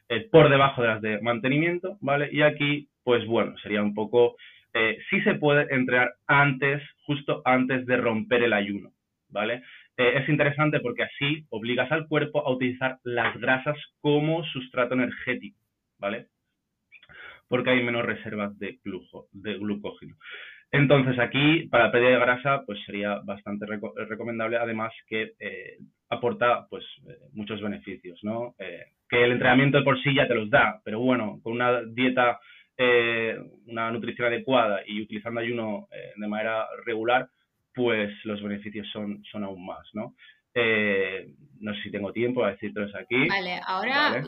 eh, 0.09 0.27
por 0.31 0.49
debajo 0.49 0.81
de 0.81 0.87
las 0.87 1.01
de 1.01 1.21
mantenimiento, 1.21 1.97
¿vale? 1.99 2.29
Y 2.31 2.41
aquí, 2.41 2.87
pues 3.03 3.25
bueno, 3.25 3.57
sería 3.57 3.81
un 3.81 3.93
poco, 3.93 4.37
eh, 4.73 4.97
sí 5.09 5.19
se 5.21 5.35
puede 5.35 5.73
entrenar 5.73 6.13
antes, 6.27 6.81
justo 7.05 7.41
antes 7.43 7.85
de 7.85 7.97
romper 7.97 8.43
el 8.43 8.53
ayuno, 8.53 8.91
¿vale? 9.29 9.63
es 9.99 10.29
interesante 10.29 10.79
porque 10.79 11.01
así 11.01 11.47
obligas 11.49 11.91
al 11.91 12.07
cuerpo 12.07 12.45
a 12.45 12.51
utilizar 12.51 12.99
las 13.03 13.35
grasas 13.35 13.75
como 13.99 14.43
sustrato 14.43 14.93
energético, 14.93 15.57
¿vale? 15.97 16.27
Porque 17.47 17.71
hay 17.71 17.81
menos 17.81 18.05
reservas 18.05 18.55
de 18.59 18.77
glucógeno. 18.83 20.15
Entonces 20.71 21.17
aquí, 21.17 21.67
para 21.67 21.85
la 21.85 21.91
pérdida 21.91 22.11
de 22.11 22.19
grasa, 22.19 22.63
pues 22.65 22.79
sería 22.85 23.19
bastante 23.23 23.65
recomendable, 23.65 24.57
además 24.57 24.91
que 25.07 25.33
eh, 25.39 25.77
aporta 26.09 26.67
pues 26.69 26.83
eh, 27.07 27.17
muchos 27.31 27.61
beneficios, 27.61 28.19
¿no? 28.23 28.53
Eh, 28.59 28.87
que 29.07 29.23
el 29.23 29.31
entrenamiento 29.31 29.77
de 29.77 29.83
por 29.85 30.01
sí 30.01 30.13
ya 30.13 30.27
te 30.27 30.35
los 30.35 30.49
da, 30.49 30.81
pero 30.83 30.99
bueno, 30.99 31.39
con 31.41 31.53
una 31.53 31.81
dieta, 31.83 32.39
una 33.65 33.89
nutrición 33.89 34.27
adecuada 34.27 34.81
y 34.85 35.01
utilizando 35.01 35.39
ayuno 35.39 35.87
de 36.15 36.27
manera 36.27 36.67
regular, 36.85 37.27
pues 37.73 38.13
los 38.23 38.39
beneficios 38.43 38.87
son, 38.91 39.23
son 39.31 39.45
aún 39.45 39.65
más, 39.65 39.87
¿no? 39.93 40.13
no 41.59 41.73
sé 41.73 41.81
si 41.81 41.91
tengo 41.91 42.11
tiempo 42.13 42.43
a 42.43 42.51
decírtelos 42.51 42.93
aquí. 42.93 43.27
Vale, 43.27 43.59
ahora 43.65 44.23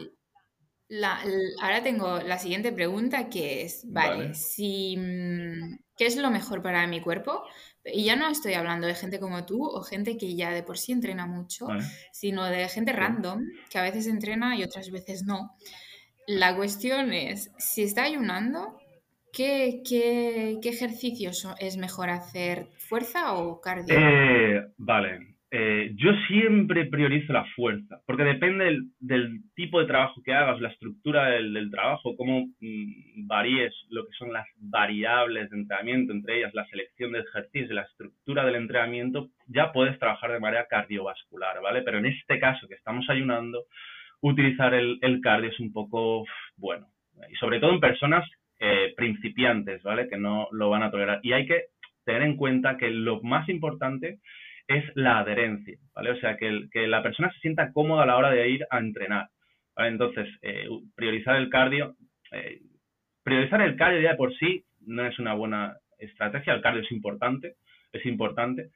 ahora 1.62 1.84
tengo 1.84 2.19
la 2.22 2.39
siguiente 2.39 2.72
pregunta 2.72 3.29
que 3.29 3.63
es, 3.63 3.86
vale, 3.91 4.34
si, 4.34 4.98
mm, 4.98 5.77
¿qué 6.00 6.06
es 6.06 6.15
lo 6.15 6.32
mejor 6.32 6.63
para 6.63 6.88
mi 6.88 7.01
cuerpo? 7.01 7.44
Y 7.84 8.06
ya 8.06 8.15
no 8.15 8.29
estoy 8.29 8.53
hablando 8.53 8.88
de 8.88 8.96
gente 8.96 9.20
como 9.20 9.46
tú 9.46 9.65
o 9.65 9.82
gente 9.82 10.18
que 10.18 10.34
ya 10.34 10.50
de 10.51 10.63
por 10.63 10.77
sí 10.77 10.94
entrena 10.94 11.27
mucho, 11.27 11.68
sino 12.13 12.46
de 12.46 12.70
gente 12.70 12.94
random 12.94 13.44
que 13.70 13.79
a 13.79 13.84
veces 13.84 14.08
entrena 14.08 14.56
y 14.56 14.63
otras 14.63 14.89
veces 14.91 15.24
no. 15.24 15.51
La 16.25 16.56
cuestión 16.56 17.12
es, 17.12 17.51
si 17.58 17.84
está 17.84 18.03
ayunando, 18.03 18.77
¿qué, 19.34 19.82
qué, 19.88 20.60
qué 20.62 20.70
ejercicios 20.70 21.46
es 21.60 21.75
mejor 21.75 22.10
hacer? 22.10 22.70
¿Fuerza 22.77 23.34
o 23.34 23.60
cardio? 23.60 24.00
Eh, 24.00 24.72
vale, 24.77 25.36
eh, 25.51 25.94
yo 25.96 26.12
siempre 26.27 26.86
priorizo 26.86 27.34
la 27.34 27.44
fuerza, 27.56 28.00
porque 28.06 28.24
depende 28.24 28.82
del, 29.00 29.41
tipo 29.56 29.79
de 29.79 29.88
trabajo 29.88 30.22
que 30.24 30.34
hagas, 30.34 30.62
la 30.62 30.70
estructura 30.70 31.32
del, 31.32 31.72
trabajo, 31.72 32.15
cómo 32.15 32.46
mm, 32.60 33.25
varíes 33.25 33.74
lo 33.89 34.06
que 34.06 34.13
son 34.18 34.32
las 34.32 34.46
variables 34.58 35.50
de 35.50 35.58
entrenamiento, 35.58 36.13
entre 36.13 36.38
ellas 36.38 36.53
la 36.53 36.68
selección 36.68 37.13
de 37.13 37.22
ejercicios, 37.22 37.72
la 37.72 37.82
estructura 37.82 38.46
del 38.46 38.56
entrenamiento, 38.56 39.29
ya 39.48 39.72
puedes 39.72 39.98
trabajar 39.98 40.32
de 40.32 40.39
manera 40.39 40.68
cardiovascular, 40.70 41.60
¿vale? 41.62 41.82
Pero 41.82 41.98
en 41.98 42.06
este 42.06 42.39
caso 42.39 42.68
que 42.68 42.75
estamos 42.75 43.10
ayunando, 43.10 43.65
utilizar 44.22 44.75
el, 44.75 45.00
cardio 45.24 45.50
es 45.50 45.60
un 45.60 45.74
poco 45.74 46.25
bueno, 46.58 46.88
y 47.27 47.36
sobre 47.38 47.60
todo 47.60 47.72
en 47.72 47.79
personas 47.79 48.29
eh, 48.60 48.94
principiantes, 48.96 49.82
¿vale? 49.82 50.08
Que 50.08 50.18
no 50.18 50.48
lo 50.51 50.70
van 50.70 50.84
a 50.84 50.91
tolerar. 50.91 51.22
Y 51.24 51.34
hay 51.34 51.48
que 51.48 51.63
tener 52.06 52.22
en 52.22 52.38
cuenta 52.38 52.77
que 52.77 52.91
lo 52.91 53.20
más 53.22 53.50
importante 53.50 54.20
es 54.69 54.85
la 54.95 55.19
adherencia, 55.19 55.77
¿vale? 55.95 56.11
O 56.11 56.19
sea, 56.19 56.38
que, 56.38 56.69
la 56.88 57.01
persona 57.01 57.31
se 57.33 57.39
sienta 57.39 57.73
cómoda 57.73 58.03
a 58.03 58.05
la 58.05 58.17
hora 58.17 58.29
de 58.29 58.47
ir 58.47 58.67
a 58.69 58.77
entrenar, 58.77 59.27
¿vale? 59.75 59.89
Entonces, 59.89 60.27
eh, 60.43 60.67
priorizar 60.95 61.38
el 61.38 61.49
cardio, 61.49 61.95
eh, 62.31 62.61
priorizar 63.23 63.61
el 63.63 63.75
cardio 63.75 63.99
ya 63.99 64.11
de 64.11 64.17
por 64.17 64.33
sí 64.35 64.63
no 64.85 65.05
es 65.07 65.17
una 65.17 65.33
buena 65.33 65.75
estrategia, 65.97 66.53
el 66.53 66.61
cardio 66.61 66.83
es 66.83 66.91
importante, 66.91 67.55
es 67.91 68.05
importante, 68.05 68.69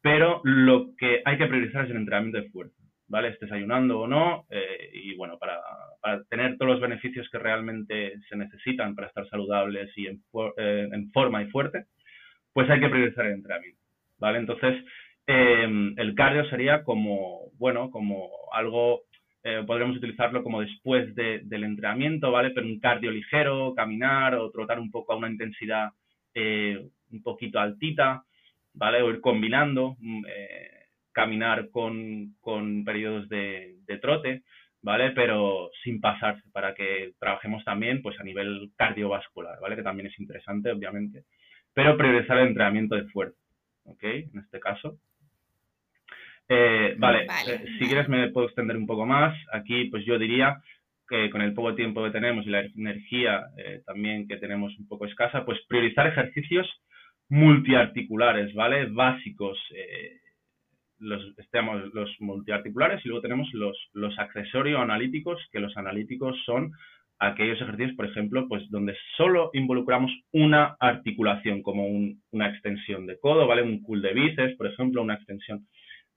pero 0.00 0.40
lo 0.44 0.96
que 0.96 1.20
hay 1.26 1.36
que 1.36 1.46
priorizar 1.46 1.84
es 1.84 1.90
el 1.90 1.98
entrenamiento 1.98 2.40
de 2.40 2.48
fuerza, 2.48 2.82
¿vale? 3.06 3.28
Estés 3.28 3.52
ayunando 3.52 4.00
o 4.00 4.08
no, 4.08 4.46
eh, 4.48 4.90
y 4.94 5.14
bueno, 5.14 5.38
para, 5.38 5.60
tener 6.30 6.56
todos 6.56 6.72
los 6.72 6.80
beneficios 6.80 7.28
que 7.30 7.38
realmente 7.38 8.14
se 8.28 8.36
necesitan 8.36 8.94
para 8.94 9.08
estar 9.08 9.28
saludables 9.28 9.90
y 9.96 10.06
en, 10.06 10.22
en 10.56 11.10
forma 11.12 11.42
y 11.42 11.50
fuerte, 11.50 11.84
pues 12.54 12.68
hay 12.70 12.80
que 12.80 12.88
priorizar 12.88 13.26
el 13.26 13.34
entrenamiento, 13.34 13.80
¿vale? 14.18 14.38
Entonces, 14.38 14.84
Em, 15.26 15.94
el 15.98 16.14
cardio 16.14 16.44
sería 16.50 16.84
como, 16.84 17.50
bueno, 17.58 17.90
como 17.90 18.30
algo, 18.52 19.02
eh, 19.42 19.62
podríamos 19.66 19.96
utilizarlo 19.96 20.42
como 20.42 20.60
después 20.60 21.14
del 21.14 21.64
entrenamiento, 21.64 22.30
¿vale? 22.30 22.50
Pero 22.50 22.66
un 22.66 22.78
cardio 22.80 23.10
ligero, 23.10 23.74
caminar 23.74 24.34
o 24.34 24.50
trotar 24.50 24.78
un 24.78 24.90
poco 24.90 25.12
a 25.12 25.16
una 25.16 25.30
intensidad 25.30 25.90
eh, 26.34 26.78
un 27.12 27.22
poquito 27.22 27.58
altita, 27.58 28.24
¿vale? 28.74 29.02
O 29.02 29.10
ir 29.10 29.20
combinando, 29.20 29.96
mm, 29.98 30.24
eh, 30.28 30.70
caminar 31.12 31.70
con, 31.70 32.34
con 32.40 32.84
periodos 32.84 33.28
de, 33.28 33.76
de, 33.86 33.98
trote, 33.98 34.42
¿vale? 34.82 35.12
Pero 35.12 35.70
sin 35.84 36.00
pasarse, 36.00 36.42
para 36.52 36.74
que 36.74 37.12
trabajemos 37.18 37.64
también 37.64 38.02
pues 38.02 38.18
a 38.20 38.24
nivel 38.24 38.70
cardiovascular, 38.76 39.58
¿vale? 39.60 39.76
Que 39.76 39.82
también 39.82 40.08
es 40.08 40.20
interesante, 40.20 40.70
obviamente. 40.70 41.24
Pero 41.72 41.96
priorizar 41.96 42.38
el 42.38 42.48
entrenamiento 42.48 42.94
de 42.96 43.06
fuerza, 43.08 43.38
¿ok? 43.84 44.04
En 44.04 44.40
este 44.40 44.60
caso. 44.60 44.98
Eh, 47.46 47.52
eh, 47.52 47.64
si 47.78 47.86
quieres 47.86 48.08
me 48.08 48.30
puedo 48.30 48.46
extender 48.46 48.76
un 48.76 48.86
poco 48.86 49.06
más. 49.06 49.36
Aquí 49.52 49.86
pues 49.86 50.04
yo 50.04 50.18
diría 50.18 50.60
que 51.08 51.30
con 51.30 51.42
el 51.42 51.54
poco 51.54 51.74
tiempo 51.74 52.02
que 52.02 52.10
tenemos 52.10 52.46
y 52.46 52.50
la 52.50 52.60
energía 52.60 53.44
eh, 53.58 53.82
también 53.86 54.26
que 54.26 54.36
tenemos 54.36 54.76
un 54.78 54.88
poco 54.88 55.06
escasa, 55.06 55.44
pues 55.44 55.58
priorizar 55.68 56.06
ejercicios 56.06 56.66
multiarticulares, 57.28 58.54
¿vale? 58.54 58.86
Básicos. 58.86 59.58
los, 60.98 61.22
los 61.92 62.10
multiarticulares 62.20 63.04
y 63.04 63.08
luego 63.08 63.22
tenemos 63.22 63.48
los, 63.52 63.76
los 63.92 64.18
accesorios 64.18 64.80
analíticos, 64.80 65.40
que 65.52 65.60
los 65.60 65.76
analíticos 65.76 66.40
son 66.44 66.72
aquellos 67.18 67.60
ejercicios, 67.60 67.96
por 67.96 68.06
ejemplo, 68.06 68.46
pues 68.48 68.68
donde 68.70 68.96
solo 69.16 69.50
involucramos 69.52 70.10
una 70.32 70.76
articulación, 70.80 71.62
como 71.62 71.86
una 71.86 72.48
extensión 72.48 73.06
de 73.06 73.18
codo, 73.18 73.46
¿vale? 73.46 73.62
Un 73.62 73.82
cool 73.82 74.02
de 74.02 74.12
bíceps, 74.12 74.56
por 74.56 74.66
ejemplo, 74.66 75.02
una 75.02 75.14
extensión 75.14 75.66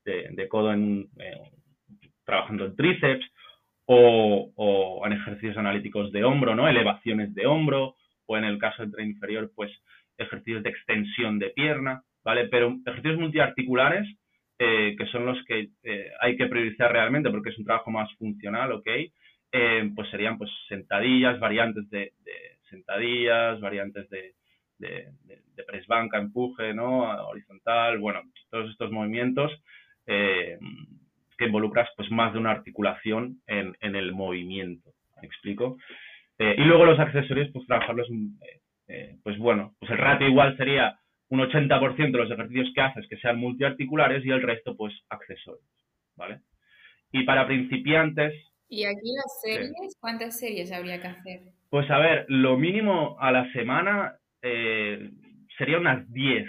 de, 0.08 0.48
codo 0.48 0.74
en, 0.74 1.10
trabajando 2.26 2.66
en 2.66 2.76
tríceps 2.76 3.26
o, 3.86 5.02
en 5.06 5.14
ejercicios 5.14 5.58
analíticos 5.58 6.12
de 6.12 6.24
hombro, 6.24 6.56
¿no? 6.56 6.68
Elevaciones 6.68 7.34
de 7.34 7.46
hombro 7.46 7.96
o 8.26 8.38
en 8.38 8.44
el 8.44 8.58
caso 8.58 8.82
del 8.82 8.92
tren 8.92 9.10
inferior, 9.10 9.52
pues 9.56 9.72
ejercicios 10.18 10.64
de 10.64 10.70
extensión 10.70 11.40
de 11.40 11.50
pierna, 11.52 12.04
¿vale? 12.24 12.48
Pero 12.50 12.76
ejercicios 12.86 13.20
multiarticulares 13.20 14.08
eh, 14.60 14.96
que 14.98 15.06
son 15.08 15.26
los 15.26 15.38
que 15.46 15.70
eh, 15.84 16.12
hay 16.20 16.36
que 16.36 16.48
priorizar 16.48 16.92
realmente 16.92 17.30
porque 17.30 17.52
es 17.52 17.58
un 17.60 17.66
trabajo 17.66 17.92
más 17.92 18.12
funcional, 18.16 18.72
¿ok? 18.72 18.88
Eh, 19.52 19.92
pues 19.96 20.10
serían 20.10 20.38
pues 20.38 20.50
sentadillas, 20.68 21.40
variantes 21.40 21.88
de, 21.90 22.12
sentadillas, 22.70 23.62
variantes 23.62 24.10
de, 24.10 24.34
de, 24.80 25.12
de, 25.26 25.64
press 25.64 25.86
banca, 25.88 26.18
empuje, 26.18 26.74
¿no? 26.74 27.04
Horizontal, 27.28 28.00
bueno, 28.00 28.24
todos 28.50 28.70
estos 28.72 28.92
movimientos 28.92 29.52
eh, 30.08 30.58
que 31.38 31.46
involucras 31.46 31.90
pues 31.96 32.10
más 32.10 32.34
de 32.34 32.40
una 32.40 32.52
articulación 32.52 33.42
en, 33.46 33.76
el 33.82 34.14
movimiento. 34.14 34.92
¿Me 35.22 35.28
explico? 35.28 35.78
Eh, 36.40 36.56
y 36.58 36.62
luego 36.62 36.86
los 36.86 37.00
accesorios, 37.00 37.50
pues 37.54 37.68
trabajarlos, 37.68 38.08
eh, 38.88 39.18
pues 39.22 39.38
bueno, 39.38 39.76
pues 39.80 39.92
el 39.92 39.98
ratio 39.98 40.28
igual 40.28 40.58
sería 40.58 40.98
un 41.30 41.42
80% 41.42 42.12
de 42.12 42.18
los 42.18 42.32
ejercicios 42.32 42.70
que 42.74 42.82
haces 42.82 43.08
que 43.08 43.18
sean 43.18 43.38
multiarticulares 43.38 44.26
y 44.26 44.32
el 44.32 44.42
resto 44.42 44.76
pues 44.76 44.94
accesorios, 45.10 45.70
¿vale? 46.16 46.40
Y 47.12 47.24
para 47.24 47.46
principiantes... 47.46 48.34
¿Y 48.70 48.86
aquí 48.86 49.14
las 49.14 49.42
series? 49.44 49.98
¿Cuántas 50.00 50.40
series 50.40 50.72
habría 50.72 51.02
que 51.02 51.08
hacer? 51.08 51.42
Pues 51.70 51.90
a 51.92 52.00
ver, 52.00 52.26
lo 52.30 52.58
mínimo 52.58 53.18
a 53.20 53.32
la 53.32 53.52
semana 53.52 54.16
sería 54.42 55.80
unas 55.80 56.12
10, 56.12 56.48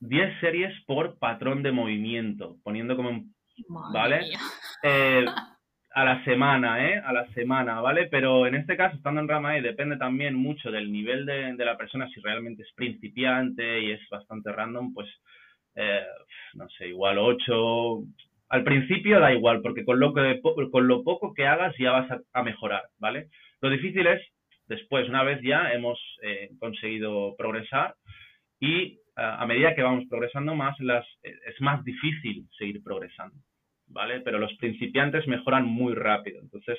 10 0.00 0.40
series 0.40 0.72
por 0.86 1.18
patrón 1.18 1.62
de 1.62 1.72
movimiento, 1.72 2.56
poniendo 2.62 2.96
como, 2.96 3.24
¿vale? 3.92 4.20
Eh, 4.82 5.24
a 5.96 6.04
la 6.04 6.22
semana, 6.24 6.86
¿eh? 6.86 7.00
A 7.02 7.12
la 7.12 7.26
semana, 7.32 7.80
¿vale? 7.80 8.06
Pero 8.10 8.46
en 8.46 8.54
este 8.54 8.76
caso, 8.76 8.96
estando 8.96 9.22
en 9.22 9.28
rama 9.28 9.56
E, 9.56 9.62
depende 9.62 9.96
también 9.96 10.34
mucho 10.34 10.70
del 10.70 10.92
nivel 10.92 11.24
de, 11.24 11.64
la 11.64 11.78
persona, 11.78 12.06
si 12.08 12.20
realmente 12.20 12.64
es 12.64 12.72
principiante 12.74 13.80
y 13.80 13.92
es 13.92 14.00
bastante 14.10 14.52
random, 14.52 14.92
pues, 14.92 15.08
eh, 15.74 16.04
no 16.52 16.68
sé, 16.68 16.88
igual 16.88 17.16
8. 17.18 18.02
Al 18.50 18.62
principio 18.62 19.20
da 19.20 19.32
igual, 19.32 19.62
porque 19.62 19.86
con 19.86 19.98
lo, 19.98 20.12
que, 20.12 20.40
con 20.42 20.86
lo 20.86 21.02
poco 21.02 21.32
que 21.32 21.46
hagas 21.46 21.74
ya 21.78 21.92
vas 21.92 22.10
a, 22.32 22.42
mejorar, 22.42 22.82
¿vale? 22.98 23.28
Lo 23.62 23.70
difícil 23.70 24.06
es, 24.06 24.20
después, 24.66 25.08
una 25.08 25.22
vez 25.22 25.40
ya 25.42 25.72
hemos 25.72 25.98
eh, 26.22 26.50
conseguido 26.58 27.34
progresar 27.36 27.94
y 28.60 28.98
a 29.16 29.46
medida 29.46 29.74
que 29.74 29.82
vamos 29.82 30.04
progresando 30.10 30.54
más, 30.54 30.78
las, 30.80 31.06
es 31.22 31.60
más 31.60 31.82
difícil 31.84 32.46
seguir 32.58 32.82
progresando, 32.82 33.36
¿vale? 33.86 34.20
Pero 34.20 34.38
los 34.38 34.54
principiantes 34.58 35.26
mejoran 35.26 35.64
muy 35.64 35.94
rápido, 35.94 36.40
entonces 36.40 36.78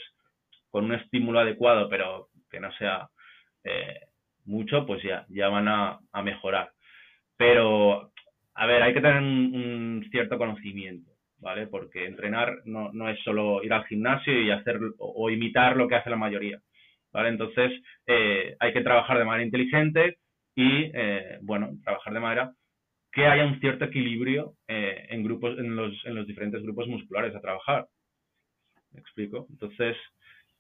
con 0.70 0.86
un 0.86 0.94
estímulo 0.94 1.40
adecuado, 1.40 1.90
pero 1.90 2.28
que 2.50 2.60
no 2.60 2.72
sea 2.74 3.10
eh, 3.64 4.00
mucho, 4.46 4.86
pues 4.86 5.02
ya, 5.04 5.26
ya 5.30 5.50
van 5.50 5.68
a, 5.68 6.00
mejorar. 6.24 6.72
Pero, 7.38 8.12
a 8.56 8.66
ver, 8.66 8.84
hay 8.84 8.94
que 8.94 9.02
tener 9.02 9.22
un, 9.22 10.08
cierto 10.12 10.38
conocimiento, 10.38 11.12
¿vale? 11.40 11.68
Porque 11.68 12.06
entrenar 12.06 12.58
no, 12.66 12.92
no, 12.94 13.10
es 13.10 13.20
solo 13.24 13.64
ir 13.64 13.74
al 13.74 13.86
gimnasio 13.86 14.40
y 14.40 14.52
hacer 14.52 14.80
o, 15.00 15.30
imitar 15.30 15.76
lo 15.76 15.88
que 15.88 15.96
hace 15.96 16.10
la 16.10 16.16
mayoría, 16.16 16.60
¿vale? 17.12 17.30
Entonces, 17.30 17.72
eh, 18.06 18.56
hay 18.60 18.74
que 18.74 18.82
trabajar 18.82 19.18
de 19.18 19.26
manera 19.26 19.46
inteligente, 19.46 20.18
y, 20.58 20.90
eh, 20.92 21.38
bueno, 21.44 21.78
trabajar 21.84 22.14
de 22.14 22.20
manera 22.20 22.52
que 23.12 23.28
haya 23.28 23.46
un 23.46 23.60
cierto 23.60 23.86
equilibrio 23.86 24.56
eh, 24.68 25.06
en, 25.10 25.24
grupos, 25.24 25.58
en, 25.60 25.76
los, 25.76 25.94
en 26.04 26.16
los 26.16 26.26
diferentes 26.26 26.64
grupos 26.64 26.88
musculares 26.88 27.36
a 27.36 27.42
trabajar. 27.42 27.86
¿Me 28.92 29.00
explico? 29.00 29.46
Entonces, 29.52 29.96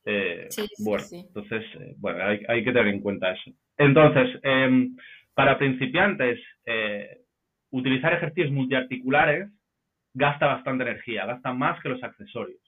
eh, 0.05 0.49
bueno, 0.77 1.03
entonces, 1.11 1.65
bueno, 1.97 2.23
hay, 2.23 2.45
hay, 2.47 2.63
que 2.63 2.71
tener 2.71 2.93
en 2.93 3.01
cuenta 3.01 3.31
eso. 3.31 3.51
Entonces, 3.75 4.39
em, 4.43 4.95
para 5.33 5.57
principiantes, 5.57 6.39
utilizar 7.71 8.13
ejercicios 8.13 8.51
multiarticulares 8.51 9.49
gasta 10.13 10.45
bastante 10.45 10.83
energía, 10.83 11.25
gasta 11.25 11.53
más 11.53 11.81
que 11.81 11.89
los 11.89 12.03
accesorios, 12.03 12.61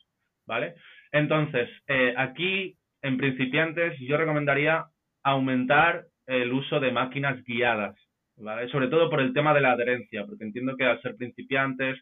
¿vale? 0.48 0.76
Entonces, 1.12 1.70
aquí, 2.18 2.76
en 3.02 3.18
principiantes, 3.18 4.00
yo 4.00 4.18
recomendaría 4.18 4.86
aumentar 5.24 6.06
el 6.30 6.54
uso 6.54 6.80
de 6.80 6.92
máquinas 6.92 7.44
guiadas, 7.44 7.96
¿vale? 8.38 8.70
Sobre 8.70 8.88
todo 8.88 9.10
por 9.10 9.20
el 9.20 9.34
tema 9.34 9.54
de 9.54 9.62
la 9.62 9.72
adherencia, 9.72 10.26
porque 10.26 10.44
entiendo 10.44 10.78
que 10.78 10.86
al 10.86 11.02
ser 11.02 11.16
principiantes, 11.16 12.00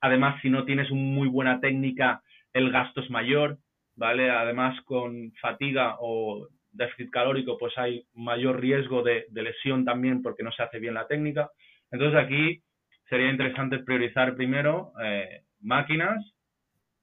además 0.00 0.40
si 0.42 0.50
no 0.50 0.64
tienes 0.64 0.90
muy 0.90 1.28
buena 1.28 1.60
técnica, 1.60 2.22
el 2.52 2.72
gasto 2.72 3.00
es 3.00 3.10
mayor, 3.10 3.58
¿vale? 3.94 4.30
Además 4.30 4.80
con 4.84 5.32
fatiga 5.40 5.96
o 6.00 6.48
déficit 6.72 7.10
calórico, 7.10 7.56
pues 7.56 7.76
hay 7.78 8.04
mayor 8.14 8.60
riesgo 8.60 9.02
de, 9.02 9.26
lesión 9.32 9.84
también 9.84 10.22
porque 10.22 10.42
no 10.42 10.50
se 10.50 10.64
hace 10.64 10.80
bien 10.80 10.94
la 10.94 11.06
técnica. 11.06 11.50
Entonces 11.92 12.18
aquí 12.18 12.62
sería 13.08 13.30
interesante 13.30 13.78
priorizar 13.78 14.34
primero 14.34 14.92
eh, 15.04 15.42
máquinas, 15.60 16.34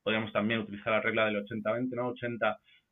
podríamos 0.03 0.33
también 0.33 0.59
utilizar 0.59 0.91
la 0.91 1.01
regla 1.01 1.25
del 1.25 1.45
80-20, 1.45 1.89
¿no? 1.95 2.13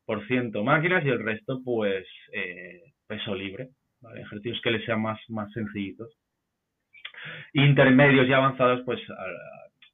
80% 0.07 0.63
máquinas 0.63 1.03
y 1.03 1.09
el 1.09 1.21
resto 1.21 1.61
pues 1.65 2.07
eh, 2.31 2.93
peso 3.07 3.33
libre, 3.35 3.69
ejercicios 4.15 4.61
que 4.61 4.71
les 4.71 4.85
sean 4.85 5.01
más, 5.01 5.19
más 5.29 5.51
sencillitos. 5.51 6.11
Intermedios 7.53 8.27
y 8.27 8.33
avanzados, 8.33 8.81
pues 8.85 8.99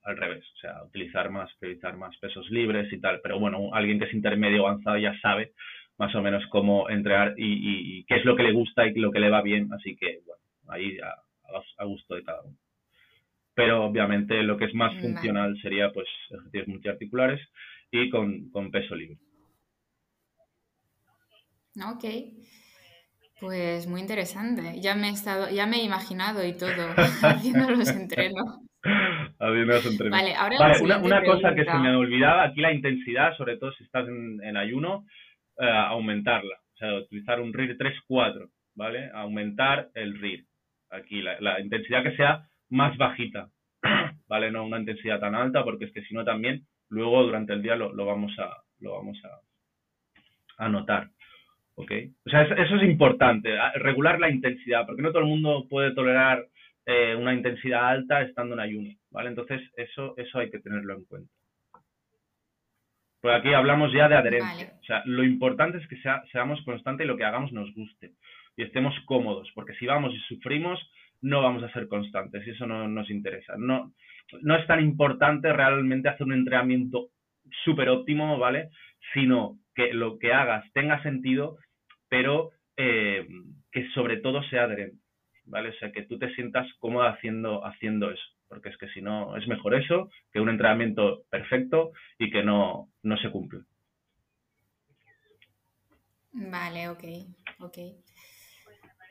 al, 0.03 0.17
revés, 0.17 0.43
o 0.55 0.57
sea, 0.57 0.83
utilizar 0.83 1.29
más, 1.29 1.53
utilizar 1.55 1.95
más 1.95 2.15
pesos 2.17 2.49
libres 2.49 2.91
y 2.91 2.99
tal. 2.99 3.21
Pero 3.21 3.39
bueno, 3.39 3.73
alguien 3.73 3.99
que 3.99 4.05
es 4.05 4.13
intermedio 4.13 4.67
avanzado 4.67 4.97
ya 4.97 5.17
sabe 5.21 5.53
más 5.97 6.13
o 6.15 6.21
menos 6.21 6.45
cómo 6.47 6.89
entrenar 6.89 7.35
y, 7.37 8.03
qué 8.05 8.15
es 8.15 8.25
lo 8.25 8.35
que 8.35 8.43
le 8.43 8.51
gusta 8.51 8.85
y 8.85 8.93
lo 8.95 9.11
que 9.11 9.19
le 9.19 9.29
va 9.29 9.41
bien. 9.41 9.71
Así 9.71 9.95
que, 9.95 10.19
bueno, 10.25 10.41
ahí 10.67 10.97
a, 10.99 11.15
a 11.77 11.85
gusto 11.85 12.15
de 12.15 12.23
cada 12.23 12.41
uno. 12.41 12.57
Pero 13.55 13.85
obviamente 13.85 14.41
lo 14.43 14.57
que 14.57 14.65
es 14.65 14.73
más 14.73 14.93
funcional 14.99 15.59
sería 15.61 15.91
pues 15.91 16.07
ejercicios 16.29 16.67
multiarticulares 16.67 17.39
y 17.91 18.09
con, 18.09 18.49
con 18.49 18.71
peso 18.71 18.95
libre. 18.95 19.17
Ok. 21.75 22.03
Pues 23.43 23.87
muy 23.87 23.99
interesante. 23.99 24.79
Ya 24.79 24.95
me 24.95 25.09
he 25.09 25.11
estado, 25.11 25.49
ya 25.49 25.67
me 25.67 25.75
he 25.75 25.83
imaginado 25.83 26.47
y 26.47 26.53
todo 26.53 26.71
haciendo 27.23 27.69
los 27.71 27.89
entrenos. 27.89 28.61
Haciendo 29.37 29.73
los 29.73 29.85
entrenos. 29.85 30.17
Vale, 30.17 30.33
ahora 30.33 30.77
una, 30.81 30.97
una 30.99 31.23
cosa 31.25 31.53
que 31.53 31.65
se 31.65 31.73
me 31.73 31.93
olvidaba, 31.93 32.45
aquí 32.45 32.61
la 32.61 32.71
intensidad, 32.71 33.35
sobre 33.35 33.57
todo 33.57 33.73
si 33.73 33.83
estás 33.83 34.07
en, 34.07 34.55
ayuno, 34.55 35.05
eh, 35.59 35.69
aumentarla. 35.69 36.55
O 36.55 36.77
sea, 36.77 36.93
utilizar 36.99 37.41
un 37.41 37.51
RIR 37.51 37.77
3-4, 37.77 38.49
¿vale? 38.75 39.11
Aumentar 39.13 39.89
el 39.93 40.17
RIR. 40.17 40.45
Aquí 40.91 41.21
la, 41.21 41.35
la, 41.41 41.59
intensidad 41.59 42.01
que 42.01 42.15
sea 42.15 42.47
más 42.69 42.95
bajita, 42.95 43.49
¿vale? 44.29 44.51
No 44.51 44.63
una 44.63 44.79
intensidad 44.79 45.19
tan 45.19 45.35
alta, 45.35 45.65
porque 45.65 45.83
es 45.83 45.91
que 45.91 46.03
si 46.03 46.13
no 46.13 46.23
también, 46.23 46.65
luego 46.87 47.23
durante 47.23 47.51
el 47.51 47.61
día 47.61 47.75
lo, 47.75 47.91
lo 47.91 48.05
vamos 48.05 48.31
a, 48.39 48.63
lo 48.79 48.93
vamos 48.93 49.19
a, 49.25 50.63
a 50.63 50.69
notar. 50.69 51.09
¿Ok? 51.75 51.91
O 52.25 52.29
sea, 52.29 52.43
eso, 52.43 52.75
es 52.75 52.83
importante, 52.83 53.49
regular 53.75 54.19
la 54.19 54.29
intensidad, 54.29 54.85
porque 54.85 55.01
no 55.01 55.11
todo 55.11 55.23
el 55.23 55.29
mundo 55.29 55.67
puede 55.69 55.93
tolerar 55.93 56.45
eh, 56.85 57.15
una 57.15 57.33
intensidad 57.33 57.87
alta 57.87 58.21
estando 58.21 58.53
en 58.55 58.59
ayuno, 58.59 58.89
¿vale? 59.11 59.29
Entonces, 59.29 59.61
eso, 59.75 60.13
eso 60.17 60.39
hay 60.39 60.49
que 60.49 60.59
tenerlo 60.59 60.95
en 60.95 61.05
cuenta. 61.05 61.31
Pues 63.21 63.35
aquí 63.35 63.53
hablamos 63.53 63.93
ya 63.93 64.09
de 64.09 64.15
adherencia. 64.15 64.73
O 64.81 64.83
sea, 64.83 65.01
lo 65.05 65.23
importante 65.23 65.77
es 65.77 65.87
que 65.87 65.97
seamos 66.31 66.61
constantes 66.65 67.05
y 67.05 67.07
lo 67.07 67.15
que 67.15 67.23
hagamos 67.23 67.53
nos 67.53 67.73
guste 67.73 68.11
y 68.57 68.63
estemos 68.63 68.93
cómodos, 69.05 69.49
porque 69.55 69.73
si 69.75 69.85
vamos 69.85 70.13
y 70.13 70.19
sufrimos, 70.27 70.79
no 71.21 71.41
vamos 71.41 71.63
a 71.63 71.71
ser 71.71 71.87
constantes 71.87 72.45
y 72.45 72.51
eso 72.51 72.67
no 72.67 72.87
nos 72.87 73.09
interesa. 73.09 73.53
No, 73.57 73.93
no 74.41 74.55
es 74.57 74.67
tan 74.67 74.81
importante 74.81 75.53
realmente 75.53 76.09
hacer 76.09 76.27
un 76.27 76.33
entrenamiento 76.33 77.11
súper 77.63 77.89
óptimo, 77.89 78.37
¿vale? 78.37 78.69
Sino 79.13 79.57
que 79.75 79.93
lo 79.93 80.19
que 80.19 80.33
hagas 80.33 80.65
tenga 80.73 81.01
sentido, 81.03 81.57
pero 82.09 82.51
eh, 82.77 83.27
que 83.71 83.89
sobre 83.89 84.17
todo 84.17 84.43
sea 84.43 84.63
adherente, 84.63 84.97
¿vale? 85.45 85.69
O 85.69 85.73
sea, 85.73 85.91
que 85.91 86.03
tú 86.03 86.17
te 86.17 86.33
sientas 86.35 86.71
cómodo 86.79 87.07
haciendo, 87.07 87.65
haciendo 87.65 88.11
eso, 88.11 88.23
porque 88.47 88.69
es 88.69 88.77
que 88.77 88.89
si 88.89 89.01
no, 89.01 89.35
es 89.37 89.47
mejor 89.47 89.75
eso 89.75 90.09
que 90.31 90.39
un 90.39 90.49
entrenamiento 90.49 91.23
perfecto 91.29 91.91
y 92.17 92.31
que 92.31 92.43
no, 92.43 92.89
no 93.03 93.17
se 93.17 93.31
cumple. 93.31 93.61
Vale, 96.33 96.89
ok, 96.89 97.03
ok. 97.59 97.77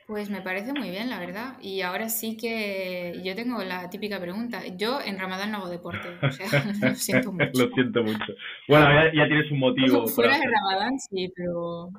Pues 0.07 0.29
me 0.29 0.41
parece 0.41 0.73
muy 0.73 0.89
bien, 0.89 1.09
la 1.09 1.19
verdad. 1.19 1.57
Y 1.61 1.81
ahora 1.81 2.09
sí 2.09 2.35
que 2.35 3.21
yo 3.23 3.35
tengo 3.35 3.63
la 3.63 3.89
típica 3.89 4.19
pregunta. 4.19 4.61
Yo 4.75 4.99
en 4.99 5.17
Ramadán 5.17 5.51
no 5.51 5.59
hago 5.59 5.69
deporte, 5.69 6.09
o 6.21 6.31
sea, 6.31 6.45
lo 6.81 6.95
siento 6.95 7.31
mucho. 7.31 7.51
lo 7.53 7.69
siento 7.73 8.03
mucho. 8.03 8.33
Bueno, 8.67 8.87
ya, 9.13 9.27
tienes 9.27 9.49
un 9.51 9.59
motivo. 9.59 10.07
Fuera 10.07 10.37
de 10.37 10.45
Ramadán 10.45 10.99
sí, 10.99 11.31
pero... 11.35 11.89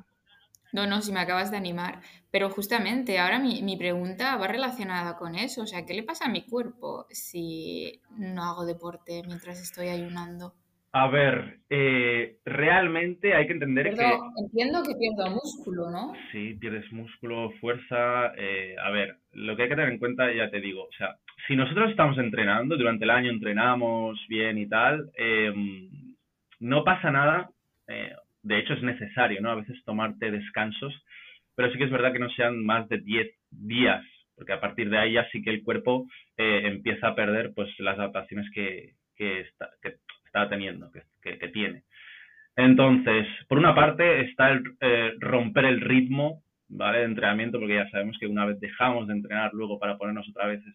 No, 0.73 0.89
no, 0.89 1.01
si 1.03 1.13
me 1.13 1.21
acabas 1.21 1.51
de 1.53 1.57
animar. 1.57 2.01
Pero 2.33 2.51
justamente 2.51 3.19
ahora 3.21 3.39
mi, 3.39 3.63
mi 3.63 3.77
pregunta 3.77 4.37
va 4.37 4.49
relacionada 4.49 5.17
con 5.17 5.37
eso. 5.37 5.63
O 5.63 5.67
sea, 5.67 5.87
¿qué 5.87 5.95
le 5.95 6.03
pasa 6.03 6.27
a 6.27 6.29
mi 6.29 6.43
cuerpo 6.45 7.07
si 7.11 8.01
no 8.17 8.43
hago 8.43 8.67
deporte 8.67 9.23
mientras 9.25 9.61
estoy 9.61 9.89
ayunando? 9.89 10.53
A 10.97 11.09
ver, 11.09 11.59
eh, 11.71 12.37
realmente 12.45 13.35
hay 13.35 13.49
que 13.49 13.55
entender 13.55 13.93
que... 13.97 14.13
Entiendo 14.39 14.81
que 14.85 14.95
pierdo 14.95 15.29
músculo, 15.29 15.91
¿no? 15.91 16.13
Sí, 16.31 16.55
pierdes 16.61 16.91
músculo, 16.93 17.51
fuerza. 17.61 18.33
Eh, 18.37 18.77
a 18.81 18.93
ver, 18.93 19.17
lo 19.33 19.57
que 19.57 19.65
hay 19.65 19.69
que 19.71 19.75
tener 19.75 19.91
en 19.91 19.99
cuenta, 19.99 20.33
ya 20.33 20.49
te 20.51 20.61
digo, 20.61 20.85
o 20.85 20.93
sea, 20.97 21.17
si 21.49 21.57
nosotros 21.57 21.91
estamos 21.91 22.17
entrenando, 22.19 22.77
durante 22.77 23.03
el 23.03 23.11
año 23.11 23.33
entrenamos 23.33 24.25
bien 24.29 24.57
y 24.57 24.69
tal, 24.69 25.11
em, 25.17 26.15
no 26.61 26.85
pasa 26.85 27.11
nada. 27.11 27.51
Eh, 27.89 28.15
de 28.45 28.59
hecho, 28.61 28.75
es 28.75 28.83
necesario, 28.85 29.41
¿no? 29.41 29.51
A 29.51 29.57
veces 29.57 29.77
tomarte 29.85 30.31
descansos, 30.31 30.95
pero 31.57 31.73
sí 31.73 31.79
que 31.79 31.85
es 31.87 31.91
verdad 31.91 32.13
que 32.13 32.21
no 32.21 32.31
sean 32.31 32.65
más 32.65 32.89
de 32.89 32.99
10 32.99 33.35
días, 33.51 34.05
porque 34.37 34.53
a 34.53 34.61
partir 34.61 34.89
de 34.91 34.99
ahí 34.99 35.15
ya 35.15 35.29
sí 35.33 35.43
que 35.43 35.51
el 35.51 35.65
cuerpo 35.65 36.07
empieza 36.37 37.09
a 37.09 37.15
perder 37.17 37.53
pues 37.53 37.69
las 37.81 37.99
adaptaciones 37.99 38.49
que, 38.53 38.95
que, 39.17 39.41
está, 39.41 39.71
que 39.83 39.95
está 40.35 40.49
teniendo, 40.49 40.91
que, 40.91 41.39
que, 41.39 41.49
tiene. 41.49 41.85
Entonces, 42.57 43.27
por 43.49 43.59
una 43.59 43.75
parte 43.75 44.23
está 44.23 44.51
el 44.51 44.63
eh, 44.81 45.13
romper 45.21 45.65
el 45.65 45.81
ritmo 45.81 46.43
¿vale? 46.69 46.99
de 46.99 47.05
entrenamiento, 47.05 47.61
porque 47.61 47.77
ya 47.77 47.89
sabemos 47.91 48.17
que 48.19 48.27
una 48.27 48.45
vez 48.45 48.59
dejamos 48.59 49.07
de 49.07 49.15
entrenar 49.15 49.53
luego 49.55 49.79
para 49.79 49.97
ponernos 49.97 50.29
otra 50.29 50.47
vez 50.47 50.61
es, 50.67 50.75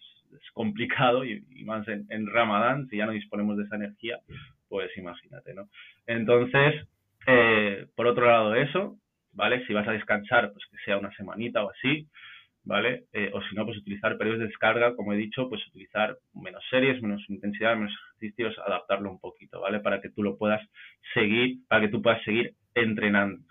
complicado 0.54 1.26
y, 1.26 1.43
más 1.65 1.88
en, 1.88 2.28
Ramadán, 2.28 2.88
si 2.89 2.98
ya 2.98 3.06
no 3.06 3.13
disponemos 3.13 3.58
de 3.58 3.63
esa 3.63 3.78
energía, 3.78 4.19
pues 4.67 4.95
imagínate, 4.95 5.54
¿no? 5.54 5.69
Entonces, 6.06 6.88
eh, 7.26 7.88
por 7.95 8.08
otro 8.08 8.28
lado 8.28 8.54
eso, 8.56 8.98
¿vale? 9.34 9.65
Si 9.65 9.74
vas 9.74 9.88
a 9.88 9.93
descansar, 9.93 10.52
pues 10.52 10.63
que 10.69 10.78
sea 10.86 10.98
una 10.98 11.12
semanita 11.15 11.63
o 11.63 11.72
así, 11.72 12.08
¿vale? 12.70 13.06
Eh, 13.14 13.32
o 13.34 13.42
si 13.42 13.56
no, 13.56 13.66
pues 13.66 13.80
utilizar 13.80 14.16
periodos 14.16 14.42
de 14.42 14.46
descarga, 14.46 14.96
como 14.96 15.12
he 15.12 15.18
dicho, 15.18 15.50
pues 15.50 15.66
utilizar 15.70 16.16
menos 16.36 16.64
series, 16.70 17.02
menos 17.02 17.28
intensidad, 17.28 17.76
menos 17.76 17.92
ejercicios, 18.20 18.56
adaptarlo 18.60 19.10
un 19.10 19.20
poquito, 19.20 19.60
¿vale? 19.60 19.80
Para 19.80 20.00
que 20.02 20.12
tú 20.12 20.22
lo 20.22 20.38
puedas 20.38 20.62
seguir, 21.16 21.58
para 21.68 21.82
que 21.82 21.88
tú 21.88 22.04
puedas 22.04 22.22
seguir 22.24 22.54
entrenando. 22.76 23.44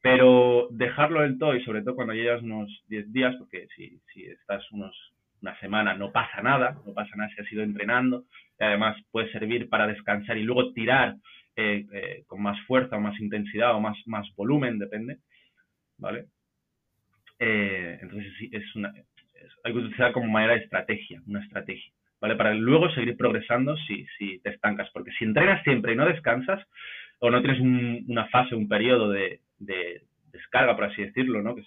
Pero 0.00 0.68
dejarlo 0.70 1.20
del 1.20 1.38
todo 1.38 1.54
y 1.54 1.62
sobre 1.64 1.82
todo 1.82 1.96
cuando 1.96 2.14
llevas 2.14 2.42
unos 2.42 2.70
10 2.88 3.12
días, 3.12 3.36
porque 3.36 3.68
si, 3.76 4.00
estás 4.24 4.64
unos, 4.72 4.96
una 5.42 5.54
semana 5.60 5.92
no 5.92 6.10
pasa 6.10 6.40
nada, 6.40 6.78
no 6.86 6.94
pasa 6.94 7.14
nada 7.14 7.28
si 7.34 7.42
has 7.42 7.52
ido 7.52 7.62
entrenando, 7.62 8.24
y 8.58 8.64
además 8.64 8.96
puede 9.10 9.30
servir 9.32 9.68
para 9.68 9.86
descansar 9.86 10.38
y 10.38 10.44
luego 10.44 10.72
tirar 10.72 11.16
eh, 11.56 11.84
eh, 11.92 12.24
con 12.26 12.40
más 12.40 12.58
fuerza 12.66 12.96
o 12.96 13.00
más 13.00 13.20
intensidad 13.20 13.74
o 13.74 13.80
más, 13.80 13.98
más 14.06 14.26
volumen, 14.34 14.78
depende, 14.78 15.18
¿vale? 15.98 16.24
Eh, 17.44 17.98
entonces 18.00 18.32
es 18.52 18.76
una, 18.76 18.94
hay 19.64 19.72
que 19.72 19.78
utilizar 19.78 20.12
como 20.12 20.28
manera 20.28 20.54
de 20.54 20.60
estrategia, 20.60 21.20
una 21.26 21.42
estrategia, 21.42 21.92
¿vale? 22.20 22.36
Para 22.36 22.54
luego 22.54 22.88
seguir 22.90 23.16
progresando 23.16 23.76
si, 23.78 24.06
si 24.16 24.38
te 24.38 24.50
estancas, 24.50 24.88
porque 24.92 25.10
si 25.18 25.24
entrenas 25.24 25.60
siempre 25.64 25.92
y 25.92 25.96
no 25.96 26.06
descansas, 26.06 26.64
o 27.18 27.30
no 27.30 27.42
tienes 27.42 27.60
una 27.60 28.26
fase, 28.28 28.54
un 28.54 28.68
periodo 28.68 29.10
de, 29.10 29.40
de, 29.58 30.02
descarga, 30.32 30.76
por 30.76 30.84
así 30.84 31.02
decirlo, 31.02 31.42
¿no? 31.42 31.56
Que 31.56 31.64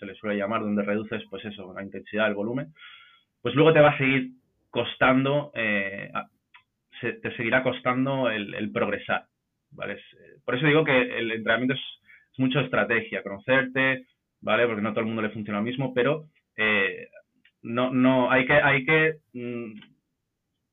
se, 0.00 0.06
le 0.06 0.14
suele 0.16 0.36
llamar, 0.36 0.62
donde 0.62 0.82
reduces, 0.82 1.22
pues 1.30 1.44
eso, 1.44 1.72
la 1.72 1.84
intensidad, 1.84 2.26
el 2.26 2.34
volumen, 2.34 2.74
pues 3.42 3.54
luego 3.54 3.72
te 3.72 3.80
va 3.80 3.90
a 3.90 3.98
seguir 3.98 4.30
costando, 4.70 5.52
eh, 5.54 6.10
se, 7.00 7.12
te 7.12 7.36
seguirá 7.36 7.62
costando 7.62 8.28
el, 8.28 8.72
progresar, 8.72 9.26
¿vale? 9.70 9.94
Eh, 9.94 10.38
por 10.44 10.56
eso 10.56 10.66
digo 10.66 10.82
que 10.82 11.00
el 11.00 11.30
entrenamiento 11.30 11.74
es, 11.74 11.80
es 12.32 12.38
mucho 12.40 12.58
estrategia, 12.58 13.22
conocerte, 13.22 14.04
¿vale? 14.42 14.66
Porque 14.66 14.82
no 14.82 14.90
todo 14.90 15.00
el 15.00 15.06
mundo 15.06 15.22
le 15.22 15.30
funciona 15.30 15.60
lo 15.60 15.64
mismo, 15.64 15.94
pero 15.94 16.26
eh, 16.56 17.08
no, 17.62 17.90
no, 17.90 18.30
hay 18.30 18.46
que, 18.46 18.52
hay 18.52 18.84
que 18.84 19.14
mm, 19.32 19.80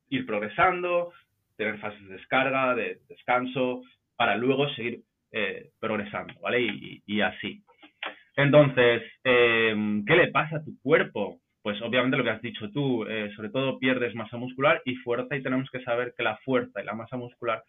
ir 0.09 0.25
progresando, 0.25 1.13
tener 1.55 1.77
fases 1.79 2.01
de 2.07 2.15
descarga, 2.15 2.75
de 2.75 2.99
descanso, 3.07 3.83
para 4.15 4.35
luego 4.35 4.67
seguir 4.73 5.01
eh, 5.31 5.69
progresando, 5.79 6.33
¿vale? 6.41 6.61
Y, 7.05 7.21
así. 7.21 7.61
Entonces, 8.35 9.03
em, 9.23 10.03
¿qué 10.05 10.15
le 10.15 10.27
pasa 10.31 10.57
a 10.57 10.63
tu 10.63 10.71
cuerpo? 10.81 11.39
Pues 11.61 11.81
obviamente 11.81 12.17
lo 12.17 12.23
que 12.23 12.29
has 12.31 12.41
dicho 12.41 12.71
tú, 12.71 13.05
eh, 13.05 13.29
sobre 13.35 13.49
todo 13.49 13.77
pierdes 13.79 14.15
masa 14.15 14.37
muscular 14.37 14.81
y 14.85 14.95
fuerza 14.95 15.35
y 15.35 15.43
tenemos 15.43 15.69
que 15.69 15.83
saber 15.83 16.13
que 16.17 16.23
la 16.23 16.37
fuerza 16.37 16.81
y 16.81 16.85
la 16.85 16.93
masa 16.93 17.17
muscular 17.17 17.61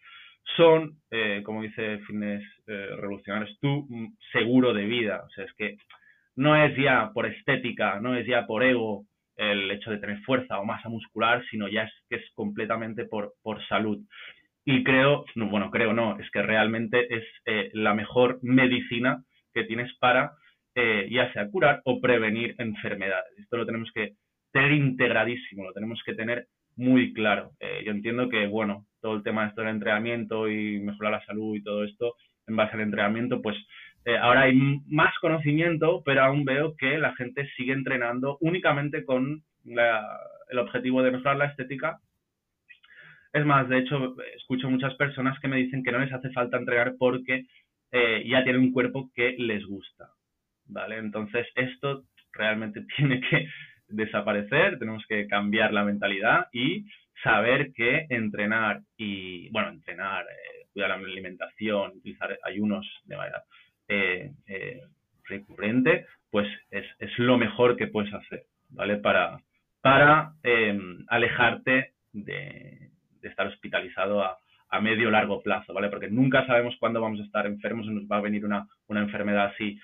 son, 0.55 0.97
eh, 1.09 1.41
como 1.43 1.61
dice 1.61 1.99
Fitness 1.99 2.43
eh, 2.67 2.89
Revolucionarios, 2.97 3.57
tu 3.59 3.87
mm, 3.89 4.15
seguro 4.31 4.73
de 4.73 4.85
vida. 4.85 5.23
O 5.25 5.29
sea, 5.29 5.45
es 5.45 5.53
que 5.53 5.77
no 6.35 6.55
es 6.55 6.75
ya 6.77 7.11
por 7.13 7.25
estética, 7.25 7.99
no 7.99 8.15
es 8.15 8.25
ya 8.25 8.45
por 8.45 8.63
ego 8.63 9.05
el 9.37 9.71
hecho 9.71 9.91
de 9.91 9.97
tener 9.97 10.19
fuerza 10.21 10.59
o 10.59 10.65
masa 10.65 10.89
muscular, 10.89 11.43
sino 11.49 11.67
ya 11.67 11.83
es 11.83 11.93
que 12.09 12.17
es 12.17 12.31
completamente 12.33 13.05
por, 13.05 13.33
por 13.41 13.65
salud. 13.67 13.99
Y 14.65 14.83
creo, 14.83 15.25
no, 15.35 15.49
bueno, 15.49 15.71
creo 15.71 15.93
no, 15.93 16.19
es 16.19 16.29
que 16.29 16.41
realmente 16.43 17.15
es 17.15 17.23
eh, 17.45 17.71
la 17.73 17.95
mejor 17.95 18.39
medicina 18.43 19.23
que 19.53 19.63
tienes 19.63 19.93
para 19.97 20.33
ya 20.73 21.31
sea 21.33 21.49
curar 21.49 21.81
o 21.83 21.99
prevenir 21.99 22.55
enfermedades. 22.57 23.37
Esto 23.37 23.57
lo 23.57 23.65
tenemos 23.65 23.91
que 23.91 24.13
tener 24.53 24.71
integradísimo, 24.71 25.65
lo 25.65 25.73
tenemos 25.73 26.01
que 26.05 26.13
tener 26.13 26.47
muy 26.77 27.11
claro. 27.11 27.51
yo 27.83 27.91
entiendo 27.91 28.29
que, 28.29 28.47
bueno, 28.47 28.85
todo 29.01 29.15
el 29.15 29.23
tema 29.23 29.43
de 29.43 29.49
esto 29.49 29.61
del 29.61 29.71
entrenamiento 29.71 30.49
y 30.49 30.79
mejorar 30.79 31.13
la 31.13 31.25
salud 31.25 31.55
y 31.55 31.63
todo 31.63 31.83
esto 31.83 32.15
en 32.47 32.55
base 32.55 32.75
al 32.75 32.81
entrenamiento, 32.81 33.41
pues 33.41 33.57
eh, 34.05 34.17
ahora 34.17 34.41
hay 34.41 34.53
más 34.87 35.13
conocimiento, 35.19 36.01
pero 36.03 36.23
aún 36.23 36.43
veo 36.43 36.75
que 36.75 36.97
la 36.97 37.15
gente 37.15 37.47
sigue 37.55 37.73
entrenando 37.73 38.37
únicamente 38.41 39.05
con 39.05 39.43
el 39.65 40.59
objetivo 40.59 41.03
de 41.03 41.11
mejorar 41.11 41.37
la 41.37 41.45
estética. 41.45 41.99
Es 43.33 43.45
más, 43.45 43.69
de 43.69 43.79
hecho, 43.79 44.15
escucho 44.35 44.69
muchas 44.69 44.95
personas 44.95 45.39
que 45.39 45.47
me 45.47 45.57
dicen 45.57 45.83
que 45.83 45.91
no 45.91 45.99
les 45.99 46.11
hace 46.11 46.31
falta 46.31 46.57
entrenar 46.57 46.95
porque 46.97 47.45
eh, 47.91 48.23
ya 48.27 48.43
tienen 48.43 48.63
un 48.63 48.73
cuerpo 48.73 49.09
que 49.13 49.35
les 49.37 49.65
gusta. 49.65 50.09
¿Vale? 50.65 50.97
Entonces, 50.97 51.47
esto 51.55 52.03
realmente 52.33 52.85
tiene 52.97 53.21
que 53.21 53.47
desaparecer, 53.87 54.79
tenemos 54.79 55.05
que 55.07 55.27
cambiar 55.27 55.73
la 55.73 55.83
mentalidad 55.83 56.47
y 56.51 56.85
saber 57.23 57.71
que 57.73 58.05
entrenar 58.09 58.81
y, 58.97 59.49
bueno, 59.49 59.69
entrenar, 59.69 60.25
eh, 60.25 60.65
cuidar 60.73 60.89
la 60.89 60.95
alimentación, 60.95 61.97
utilizar 61.97 62.37
ayunos 62.43 62.87
de 63.05 63.17
manera 63.17 63.43
eh, 63.87 64.31
eh, 64.47 64.81
recurrente, 65.25 66.05
pues 66.29 66.47
es, 66.69 66.85
es, 66.99 67.17
lo 67.19 67.37
mejor 67.37 67.75
que 67.75 67.87
puedes 67.87 68.13
hacer, 68.13 68.43
¿vale? 68.69 68.97
Para, 68.97 69.39
para 69.81 70.33
em, 70.43 71.03
alejarte 71.07 71.93
de, 72.13 72.89
estar 73.21 73.47
hospitalizado 73.47 74.23
a, 74.23 74.37
medio 74.81 75.09
o 75.09 75.11
largo 75.11 75.43
plazo, 75.43 75.73
¿vale? 75.73 75.89
Porque 75.89 76.09
nunca 76.09 76.47
sabemos 76.47 76.77
cuándo 76.79 77.01
vamos 77.01 77.19
a 77.19 77.23
estar 77.23 77.45
enfermos 77.45 77.87
o 77.87 77.91
nos 77.91 78.05
va 78.05 78.17
a 78.17 78.21
venir 78.21 78.45
una, 78.45 78.65
una 78.87 79.01
enfermedad 79.01 79.47
así 79.47 79.77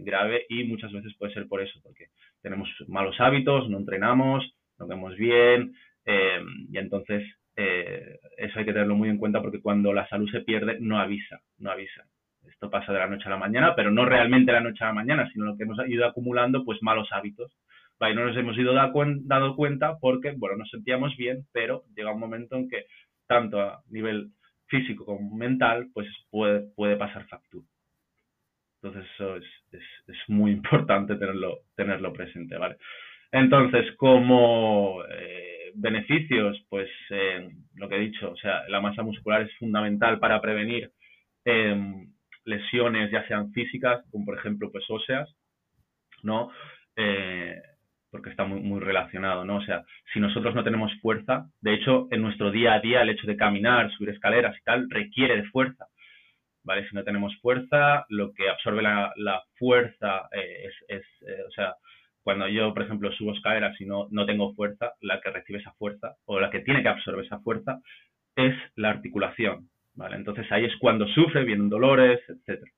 grave 0.00 0.44
y 0.50 0.64
muchas 0.64 0.92
veces 0.92 1.14
puede 1.18 1.32
ser 1.32 1.48
por 1.48 1.62
eso, 1.62 1.80
porque 1.82 2.08
tenemos 2.42 2.68
malos 2.88 3.18
hábitos, 3.20 3.70
no 3.70 3.78
entrenamos, 3.78 4.44
no 4.78 4.86
vemos 4.86 5.16
bien 5.16 5.74
em, 6.04 6.66
y 6.70 6.78
entonces 6.78 7.24
eso 7.54 8.58
hay 8.58 8.64
que 8.64 8.72
tenerlo 8.72 8.96
muy 8.96 9.10
en 9.10 9.18
cuenta 9.18 9.42
porque 9.42 9.60
cuando 9.60 9.92
la 9.92 10.08
salud 10.08 10.28
se 10.30 10.40
pierde 10.40 10.78
no 10.80 10.98
avisa, 10.98 11.42
no 11.58 11.70
avisa 11.70 12.06
esto 12.48 12.70
pasa 12.70 12.92
de 12.92 12.98
la 12.98 13.06
noche 13.06 13.26
a 13.26 13.30
la 13.30 13.36
mañana, 13.38 13.74
pero 13.74 13.90
no 13.90 14.04
realmente 14.04 14.52
de 14.52 14.58
la 14.58 14.64
noche 14.64 14.84
a 14.84 14.88
la 14.88 14.94
mañana, 14.94 15.28
sino 15.32 15.44
lo 15.44 15.56
que 15.56 15.64
hemos 15.64 15.78
ido 15.88 16.06
acumulando, 16.06 16.64
pues 16.64 16.82
malos 16.82 17.08
hábitos. 17.12 17.52
Y 18.00 18.14
no 18.14 18.24
nos 18.24 18.36
hemos 18.36 18.58
ido 18.58 18.74
dado 18.74 19.54
cuenta 19.54 19.96
porque, 20.00 20.32
bueno, 20.36 20.56
nos 20.56 20.70
sentíamos 20.70 21.16
bien, 21.16 21.46
pero 21.52 21.84
llega 21.94 22.12
un 22.12 22.18
momento 22.18 22.56
en 22.56 22.68
que 22.68 22.86
tanto 23.28 23.60
a 23.60 23.82
nivel 23.90 24.30
físico 24.66 25.04
como 25.04 25.36
mental, 25.36 25.88
pues 25.94 26.08
puede, 26.30 26.62
puede 26.74 26.96
pasar 26.96 27.28
factura. 27.28 27.64
Entonces 28.82 29.08
eso 29.14 29.36
es, 29.36 29.44
es, 29.70 30.16
muy 30.26 30.50
importante 30.58 31.14
tenerlo, 31.14 31.60
tenerlo 31.76 32.12
presente, 32.12 32.56
¿vale? 32.56 32.76
Entonces, 33.30 33.94
como 33.96 35.04
eh, 35.08 35.51
beneficios, 35.74 36.64
pues 36.68 36.88
eh, 37.10 37.48
lo 37.76 37.88
que 37.88 37.96
he 37.96 38.00
dicho, 38.00 38.30
o 38.30 38.36
sea, 38.36 38.62
la 38.68 38.80
masa 38.80 39.02
muscular 39.02 39.42
es 39.42 39.54
fundamental 39.58 40.18
para 40.18 40.40
prevenir 40.40 40.90
eh, 41.44 42.06
lesiones, 42.44 43.10
ya 43.10 43.26
sean 43.26 43.52
físicas, 43.52 44.04
como 44.10 44.24
por 44.24 44.38
ejemplo 44.38 44.70
pues 44.70 44.84
óseas, 44.88 45.34
¿no? 46.22 46.50
Eh, 46.96 47.60
porque 48.10 48.30
está 48.30 48.44
muy, 48.44 48.60
muy 48.60 48.80
relacionado, 48.80 49.44
¿no? 49.44 49.56
O 49.56 49.62
sea, 49.62 49.84
si 50.12 50.20
nosotros 50.20 50.54
no 50.54 50.64
tenemos 50.64 50.92
fuerza, 51.00 51.46
de 51.60 51.74
hecho, 51.74 52.08
en 52.10 52.22
nuestro 52.22 52.50
día 52.50 52.74
a 52.74 52.80
día 52.80 53.02
el 53.02 53.10
hecho 53.10 53.26
de 53.26 53.36
caminar, 53.36 53.90
subir 53.92 54.10
escaleras 54.10 54.56
y 54.58 54.62
tal, 54.64 54.90
requiere 54.90 55.36
de 55.36 55.48
fuerza, 55.48 55.86
¿vale? 56.62 56.86
Si 56.88 56.94
no 56.94 57.04
tenemos 57.04 57.34
fuerza, 57.40 58.04
lo 58.10 58.32
que 58.34 58.50
absorbe 58.50 58.82
la, 58.82 59.12
la 59.16 59.42
fuerza 59.58 60.28
es, 60.32 60.74
es 60.88 61.04
o 61.48 61.50
sea, 61.52 61.74
cuando 62.22 62.48
yo, 62.48 62.72
por 62.72 62.84
ejemplo, 62.84 63.12
subo 63.12 63.32
escaleras 63.32 63.78
y 63.80 63.86
no, 63.86 64.06
no 64.10 64.26
tengo 64.26 64.54
fuerza, 64.54 64.92
la 65.00 65.20
que 65.20 65.30
recibe 65.30 65.58
esa 65.58 65.72
fuerza, 65.72 66.14
o 66.24 66.40
la 66.40 66.50
que 66.50 66.60
tiene 66.60 66.82
que 66.82 66.88
absorber 66.88 67.24
esa 67.24 67.40
fuerza, 67.40 67.80
es 68.36 68.54
la 68.76 68.90
articulación, 68.90 69.68
¿vale? 69.94 70.16
Entonces 70.16 70.50
ahí 70.50 70.64
es 70.64 70.76
cuando 70.78 71.06
sufre, 71.08 71.44
vienen 71.44 71.68
dolores, 71.68 72.20
etcétera, 72.28 72.70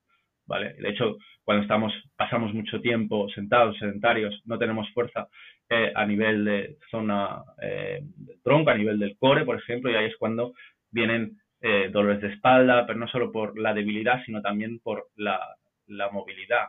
¿vale? 0.47 0.75
De 0.75 0.89
hecho, 0.89 1.19
cuando 1.45 1.63
estamos, 1.63 1.93
pasamos 2.17 2.55
mucho 2.55 2.81
tiempo 2.81 3.29
sentados, 3.31 3.77
sedentarios, 3.79 4.41
no 4.47 4.59
tenemos 4.59 4.91
fuerza 4.93 5.29
eh, 5.69 5.93
a 5.95 6.07
nivel 6.07 6.45
de 6.45 6.77
zona 6.91 7.43
eh, 7.61 8.03
tronco, 8.43 8.71
a 8.71 8.77
nivel 8.77 8.99
del 8.99 9.17
core, 9.19 9.45
por 9.45 9.57
ejemplo, 9.57 9.91
y 9.91 9.95
ahí 9.95 10.07
es 10.07 10.17
cuando 10.17 10.55
vienen 10.91 11.39
eh, 11.61 11.89
dolores 11.93 12.21
de 12.21 12.29
espalda, 12.29 12.87
pero 12.87 12.99
no 12.99 13.09
solo 13.09 13.31
por 13.33 13.59
la 13.59 13.75
debilidad, 13.75 14.23
sino 14.25 14.43
también 14.43 14.81
por 14.81 15.09
la, 15.17 15.39
la 15.87 16.11
movilidad, 16.11 16.69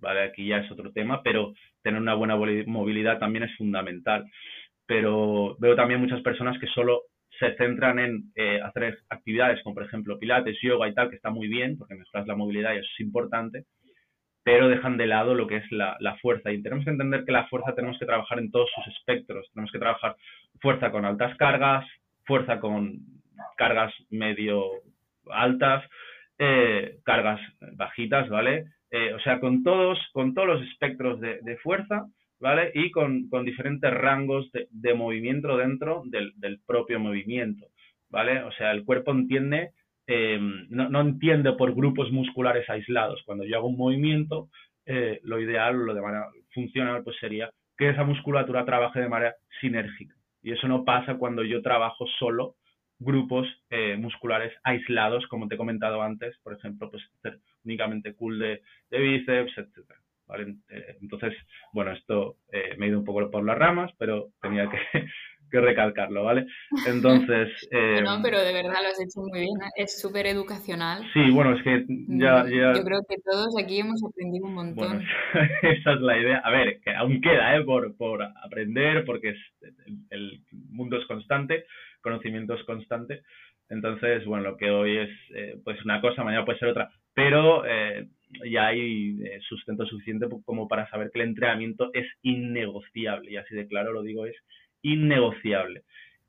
¿vale? 0.00 0.22
Aquí 0.22 0.46
ya 0.46 0.58
es 0.58 0.70
otro 0.70 0.92
tema, 0.92 1.22
pero 1.22 1.52
tener 1.82 2.00
una 2.00 2.14
buena 2.14 2.36
movilidad 2.66 3.18
también 3.18 3.44
es 3.44 3.56
fundamental. 3.56 4.24
Pero 4.86 5.56
veo 5.58 5.76
también 5.76 6.00
muchas 6.00 6.20
personas 6.22 6.58
que 6.58 6.66
solo 6.66 7.02
se 7.38 7.54
centran 7.56 7.98
en 7.98 8.24
eh, 8.34 8.60
hacer 8.62 8.98
actividades 9.08 9.62
como 9.62 9.74
por 9.74 9.84
ejemplo 9.84 10.18
pilates, 10.18 10.58
yoga 10.62 10.88
y 10.88 10.94
tal, 10.94 11.08
que 11.08 11.16
está 11.16 11.30
muy 11.30 11.48
bien 11.48 11.78
porque 11.78 11.94
mejoras 11.94 12.26
la 12.26 12.36
movilidad 12.36 12.74
y 12.74 12.78
eso 12.78 12.88
es 12.92 13.00
importante, 13.00 13.64
pero 14.42 14.68
dejan 14.68 14.96
de 14.96 15.06
lado 15.06 15.34
lo 15.34 15.46
que 15.46 15.56
es 15.56 15.72
la, 15.72 15.96
fuerza. 16.20 16.52
Y 16.52 16.62
tenemos 16.62 16.84
que 16.84 16.90
entender 16.90 17.24
que 17.24 17.32
la 17.32 17.46
fuerza 17.48 17.74
tenemos 17.74 17.98
que 17.98 18.06
trabajar 18.06 18.38
en 18.38 18.50
todos 18.50 18.70
sus 18.74 18.94
espectros. 18.94 19.48
Tenemos 19.54 19.70
que 19.72 19.78
trabajar 19.78 20.16
fuerza 20.60 20.90
con 20.90 21.04
altas 21.04 21.36
cargas, 21.36 21.86
fuerza 22.24 22.60
con 22.60 22.98
cargas 23.56 23.92
medio 24.10 24.64
altas, 25.30 25.84
eh, 26.38 26.98
cargas 27.04 27.40
bajitas, 27.76 28.28
¿vale? 28.28 28.64
Eh, 28.90 29.12
o 29.14 29.20
sea, 29.20 29.38
con 29.40 29.62
todos, 29.62 29.98
con 30.12 30.34
todos 30.34 30.48
los 30.48 30.62
espectros 30.68 31.20
de 31.20 31.56
fuerza 31.62 32.06
¿vale? 32.40 32.72
Y 32.74 32.90
con, 32.90 33.28
diferentes 33.44 33.92
rangos 33.92 34.50
de, 34.52 34.94
movimiento 34.94 35.56
dentro 35.56 36.02
del, 36.06 36.60
propio 36.66 36.98
movimiento, 36.98 37.66
¿vale? 38.08 38.42
O 38.42 38.52
sea, 38.52 38.72
el 38.72 38.84
cuerpo 38.84 39.12
entiende, 39.12 39.72
em, 40.06 40.66
no, 40.70 41.00
entiende 41.00 41.52
por 41.52 41.74
grupos 41.74 42.10
musculares 42.10 42.68
aislados. 42.68 43.22
Cuando 43.24 43.44
yo 43.44 43.58
hago 43.58 43.68
un 43.68 43.76
movimiento, 43.76 44.48
eh, 44.86 45.20
lo 45.22 45.38
ideal, 45.38 45.76
lo 45.76 45.94
de 45.94 46.00
manera 46.00 46.28
funcional, 46.52 47.04
pues 47.04 47.16
sería 47.20 47.50
que 47.76 47.90
esa 47.90 48.04
musculatura 48.04 48.64
trabaje 48.64 49.00
de 49.00 49.08
manera 49.08 49.34
sinérgica. 49.60 50.14
Y 50.42 50.52
eso 50.52 50.66
no 50.68 50.84
pasa 50.84 51.16
cuando 51.16 51.44
yo 51.44 51.62
trabajo 51.62 52.06
solo 52.18 52.54
grupos 52.98 53.46
eh, 53.70 53.96
musculares 53.96 54.52
aislados, 54.62 55.26
como 55.28 55.48
te 55.48 55.54
he 55.54 55.58
comentado 55.58 56.02
antes, 56.02 56.36
por 56.42 56.54
ejemplo, 56.54 56.90
pues 56.90 57.02
únicamente 57.64 58.14
cool 58.14 58.38
de, 58.38 58.62
de 58.90 58.98
bíceps, 58.98 59.58
etcétera. 59.58 60.00
Eh, 60.38 60.96
entonces, 61.00 61.34
bueno, 61.72 61.92
esto 61.92 62.36
eh, 62.52 62.74
me 62.78 62.86
he 62.86 62.88
ido 62.90 62.98
un 62.98 63.04
poco 63.04 63.30
por 63.30 63.44
las 63.44 63.58
ramas, 63.58 63.90
pero 63.98 64.28
tenía 64.40 64.68
que, 64.70 64.78
recalcarlo, 65.60 66.24
¿vale? 66.24 66.46
Entonces... 66.86 67.48
Eh, 67.72 68.02
no, 68.02 68.20
pero 68.22 68.40
de 68.40 68.52
verdad 68.52 68.82
lo 68.82 68.88
has 68.88 69.00
hecho 69.00 69.20
muy 69.20 69.40
bien, 69.40 69.54
es 69.76 70.00
súper 70.00 70.26
educacional. 70.26 71.02
Sí, 71.12 71.30
bueno, 71.30 71.56
es 71.56 71.62
que 71.62 71.84
ya, 72.08 72.44
mm, 72.44 72.76
Yo 72.76 72.84
creo 72.84 73.00
que 73.08 73.16
todos 73.24 73.54
aquí 73.62 73.80
hemos 73.80 74.02
aprendido 74.02 74.46
un 74.46 74.54
montón. 74.54 75.04
esa 75.62 75.92
es 75.92 76.00
la 76.00 76.18
idea. 76.18 76.38
A 76.38 76.50
ver, 76.50 76.80
que 76.80 76.94
aún 76.94 77.20
queda, 77.20 77.56
¿eh? 77.56 77.64
Por, 77.64 77.96
por 77.96 78.22
aprender, 78.22 79.04
porque 79.04 79.34
el, 80.10 80.42
mundo 80.70 80.98
es 80.98 81.06
constante, 81.06 81.64
conocimiento 82.00 82.54
es 82.54 82.64
constante. 82.64 83.22
Entonces, 83.68 84.24
bueno, 84.24 84.50
lo 84.50 84.56
que 84.56 84.70
hoy 84.70 84.98
es 84.98 85.10
pues 85.62 85.82
una 85.84 86.00
cosa, 86.00 86.24
mañana 86.24 86.44
puede 86.44 86.58
ser 86.58 86.70
otra. 86.70 86.90
Pero 87.14 87.64
ya 88.50 88.68
hay 88.68 89.18
eh, 89.22 89.40
sustento 89.48 89.86
suficiente 89.86 90.26
como 90.44 90.68
para 90.68 90.88
saber 90.90 91.10
que 91.10 91.20
el 91.20 91.28
entrenamiento 91.28 91.90
es 91.92 92.06
innegociable, 92.22 93.30
y 93.30 93.36
así 93.36 93.54
de 93.54 93.66
claro 93.66 93.92
lo 93.92 94.02
digo, 94.02 94.26
es 94.26 94.36
innegociable. 94.82 95.82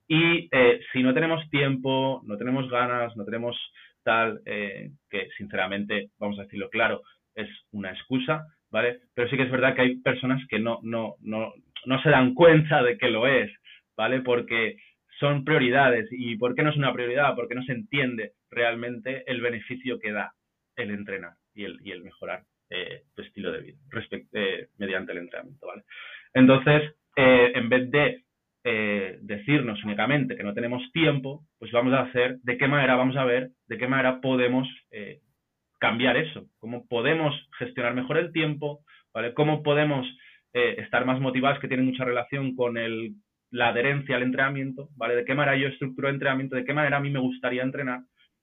Y 0.08 0.50
eh, 0.52 0.82
si 0.92 1.04
no 1.04 1.14
tenemos 1.14 1.50
tiempo, 1.50 2.22
no 2.26 2.38
tenemos 2.38 2.70
ganas, 2.70 3.16
no 3.16 3.24
tenemos 3.24 3.58
tal, 4.04 4.42
eh, 4.46 4.92
que 5.10 5.30
sinceramente, 5.38 6.10
vamos 6.20 6.40
a 6.40 6.44
decirlo 6.44 6.70
claro, 6.70 7.02
es 7.36 7.48
una 7.72 7.92
excusa, 7.92 8.46
¿vale? 8.72 9.00
Pero 9.14 9.30
sí 9.30 9.38
que 9.38 9.44
es 9.44 9.52
verdad 9.52 9.76
que 9.76 9.82
hay 9.82 9.96
personas 9.98 10.42
que 10.50 10.60
no, 10.60 10.80
no, 10.84 11.16
no, 11.22 11.54
no 11.86 12.02
se 12.02 12.10
dan 12.10 12.34
cuenta 12.34 12.84
de 12.84 12.98
que 12.98 13.10
lo 13.10 13.28
es, 13.28 13.52
¿vale? 13.96 14.22
Porque 14.22 14.78
son 15.20 15.46
prioridades. 15.46 16.10
¿Y 16.12 16.36
por 16.36 16.56
qué 16.56 16.64
no 16.64 16.72
es 16.72 16.78
una 16.78 16.94
prioridad? 16.94 17.36
Porque 17.36 17.56
no 17.56 17.64
se 17.64 17.74
entiende 17.74 18.32
realmente 18.50 19.24
el 19.28 19.40
beneficio 19.40 20.00
que 20.00 20.12
da 20.12 20.34
el 20.76 20.92
entrenar 20.92 21.34
y 21.54 21.66
el, 21.66 21.80
y 21.84 21.92
el 21.92 22.04
mejorar 22.04 22.44
eh, 22.70 23.04
tu 23.16 23.22
estilo 23.22 23.52
de 23.52 23.62
vida 23.62 23.78
eh, 24.34 24.68
mediante 24.78 25.12
el 25.12 25.20
entrenamiento, 25.20 25.68
¿vale? 25.68 25.84
Entonces, 26.34 26.96
eh, 27.16 27.52
en 27.56 27.70
vez 27.70 27.92
de 27.92 28.24
decirnos 29.22 29.84
únicamente 29.84 30.38
que 30.38 30.44
no 30.44 30.54
tenemos 30.54 30.84
tiempo, 30.92 31.44
pues 31.58 31.72
vamos 31.72 31.94
a 31.94 32.02
hacer 32.02 32.38
de 32.44 32.60
qué 32.60 32.68
manera, 32.68 32.96
vamos 32.96 33.18
a 33.18 33.26
ver 33.26 33.50
de 33.66 33.78
qué 33.80 33.88
manera 33.88 34.22
podemos 34.22 34.68
cambiar 35.80 36.16
eso, 36.16 36.46
cómo 36.60 36.88
podemos 36.88 37.34
gestionar 37.58 37.96
mejor 37.96 38.20
el 38.20 38.32
tiempo. 38.32 38.82
Cómo 39.34 39.64
podemos 39.64 40.08
estar 40.54 41.06
más 41.06 41.20
motivados, 41.20 41.60
que 41.60 41.68
tiene 41.68 41.82
mucha 41.84 42.06
relación 42.06 42.56
con 42.56 42.78
el, 42.78 43.16
la 43.50 43.70
adherencia 43.70 44.16
al 44.16 44.24
entrenamiento, 44.24 44.90
¿vale? 44.96 45.16
De 45.16 45.26
qué 45.26 45.36
manera 45.36 45.58
yo 45.58 45.68
estructuro 45.68 46.08
el 46.08 46.16
entrenamiento, 46.16 46.56
de 46.56 46.64
qué 46.64 46.74
manera 46.74 46.98
a 46.98 47.02
mí 47.02 47.10
me 47.10 47.20
gustaría 47.20 47.64
entrenar, 47.64 48.02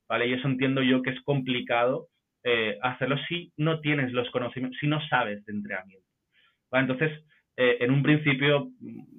¿vale? 0.09 0.27
Y 0.27 0.35
eso 0.35 0.47
entiendo 0.47 0.83
yo 0.83 1.03
que 1.03 1.11
es 1.11 1.21
complicado 1.23 2.09
eh, 2.45 2.79
hacerlo 2.83 3.17
si 3.29 3.53
no 3.57 3.81
tienes 3.81 4.13
los 4.13 4.31
conocimientos, 4.31 4.79
si 4.81 4.87
no 4.87 5.01
sabes 5.09 5.45
de 5.45 5.53
entrenamiento. 5.53 6.07
Entonces, 6.73 7.25
eh, 7.57 7.79
en 7.81 7.91
un 7.91 8.03
principio, 8.03 8.69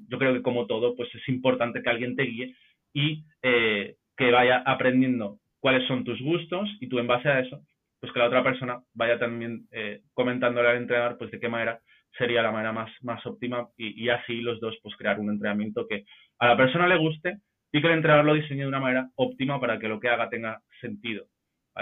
yo 0.08 0.18
creo 0.18 0.34
que 0.34 0.42
como 0.42 0.68
todo, 0.68 0.96
pues 0.96 1.14
es 1.14 1.28
importante 1.28 1.82
que 1.82 1.90
alguien 1.90 2.16
te 2.16 2.24
guíe 2.24 2.56
y 2.94 3.26
eh, 3.44 3.96
que 4.16 4.32
vaya 4.32 4.64
aprendiendo 4.66 5.40
cuáles 5.60 5.88
son 5.88 6.04
tus 6.04 6.22
gustos 6.22 6.70
y 6.80 6.88
tú 6.88 7.00
en 7.00 7.08
base 7.08 7.28
a 7.30 7.40
eso, 7.40 7.62
pues 8.00 8.14
que 8.14 8.20
la 8.20 8.28
otra 8.28 8.44
persona 8.44 8.80
vaya 8.94 9.20
también 9.20 9.68
comentándole 10.14 10.70
al 10.70 10.78
entrenador 10.78 11.18
pues 11.18 11.32
de 11.32 11.40
qué 11.40 11.50
manera 11.50 11.82
sería 12.18 12.42
la 12.42 12.52
manera 12.52 12.72
más, 12.72 12.90
más 13.02 13.26
óptima 13.26 13.68
y, 13.76 14.06
y, 14.06 14.10
así 14.10 14.42
los 14.42 14.60
dos 14.62 14.78
pues 14.82 14.96
crear 14.96 15.20
un 15.20 15.30
entrenamiento 15.30 15.86
que 15.86 16.06
a 16.40 16.48
la 16.48 16.58
persona 16.58 16.88
le 16.88 16.98
guste 16.98 17.40
y 17.72 17.82
que 17.82 17.88
el 17.88 17.94
entrenador 17.94 18.26
lo 18.26 18.34
diseñe 18.36 18.62
de 18.62 18.68
una 18.68 18.80
manera 18.80 19.10
óptima 19.16 19.60
para 19.60 19.78
que 19.78 19.90
lo 19.90 20.00
que 20.00 20.10
haga 20.10 20.30
tenga 20.30 20.62
sentido. 20.82 21.26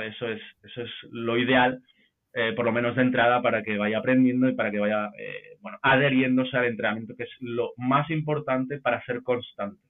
Eso, 0.05 0.27
es, 0.27 0.41
eso 0.63 0.81
es 0.81 0.91
lo 1.11 1.37
ideal, 1.37 1.81
eh, 2.33 2.53
por 2.53 2.65
lo 2.65 2.71
menos 2.71 2.95
de 2.95 3.01
entrada, 3.01 3.41
para 3.41 3.63
que 3.63 3.77
vaya 3.77 3.99
aprendiendo 3.99 4.49
y 4.49 4.55
para 4.55 4.71
que 4.71 4.79
vaya 4.79 5.09
eh, 5.17 5.57
bueno, 5.61 5.77
adheriéndose 5.81 6.55
al 6.57 6.65
entrenamiento, 6.65 7.15
que 7.15 7.23
es 7.23 7.31
lo 7.39 7.71
más 7.77 8.09
importante 8.09 8.79
para 8.79 9.03
ser 9.05 9.23
constante 9.23 9.81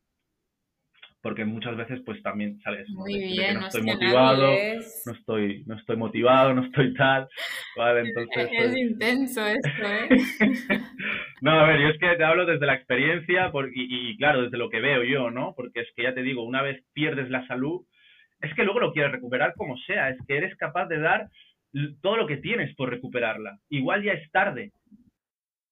porque 1.27 1.43
muchas 1.43 1.75
veces 1.75 1.99
pues 2.05 2.21
también 2.23 2.59
sales 2.61 2.87
Muy 2.89 3.17
bien, 3.17 3.55
no, 3.55 3.67
estoy 3.67 3.81
motivado, 3.81 4.47
no 5.05 5.11
estoy, 5.11 5.63
no 5.65 5.75
estoy 5.75 5.97
motivado, 5.97 6.53
no 6.53 6.63
estoy 6.63 6.93
tal, 6.93 7.27
¿vale? 7.75 8.07
Entonces, 8.07 8.47
es 8.51 8.57
pues 8.57 8.77
intenso 8.77 9.45
esto, 9.45 9.83
¿eh? 9.83 10.07
no, 11.41 11.51
a 11.51 11.67
ver, 11.67 11.81
yo 11.81 11.87
es 11.89 11.99
que 11.99 12.15
te 12.15 12.23
hablo 12.23 12.45
desde 12.45 12.65
la 12.65 12.75
experiencia 12.75 13.51
y, 13.73 14.11
y, 14.11 14.17
claro, 14.17 14.43
desde 14.43 14.57
lo 14.57 14.69
que 14.69 14.79
veo 14.79 15.03
yo, 15.03 15.29
¿no? 15.29 15.53
Porque 15.55 15.81
es 15.81 15.87
que 15.97 16.03
ya 16.03 16.13
te 16.13 16.23
digo, 16.23 16.43
una 16.43 16.61
vez 16.61 16.81
pierdes 16.93 17.29
la 17.29 17.45
salud, 17.47 17.81
es 18.41 18.53
que 18.55 18.63
luego 18.63 18.79
lo 18.79 18.93
quieres 18.93 19.11
recuperar 19.11 19.53
como 19.55 19.77
sea, 19.77 20.09
es 20.09 20.17
que 20.27 20.37
eres 20.37 20.55
capaz 20.57 20.87
de 20.87 20.99
dar 20.99 21.29
todo 22.01 22.17
lo 22.17 22.27
que 22.27 22.37
tienes 22.37 22.75
por 22.75 22.89
recuperarla. 22.89 23.59
Igual 23.69 24.03
ya 24.03 24.13
es 24.13 24.31
tarde, 24.31 24.71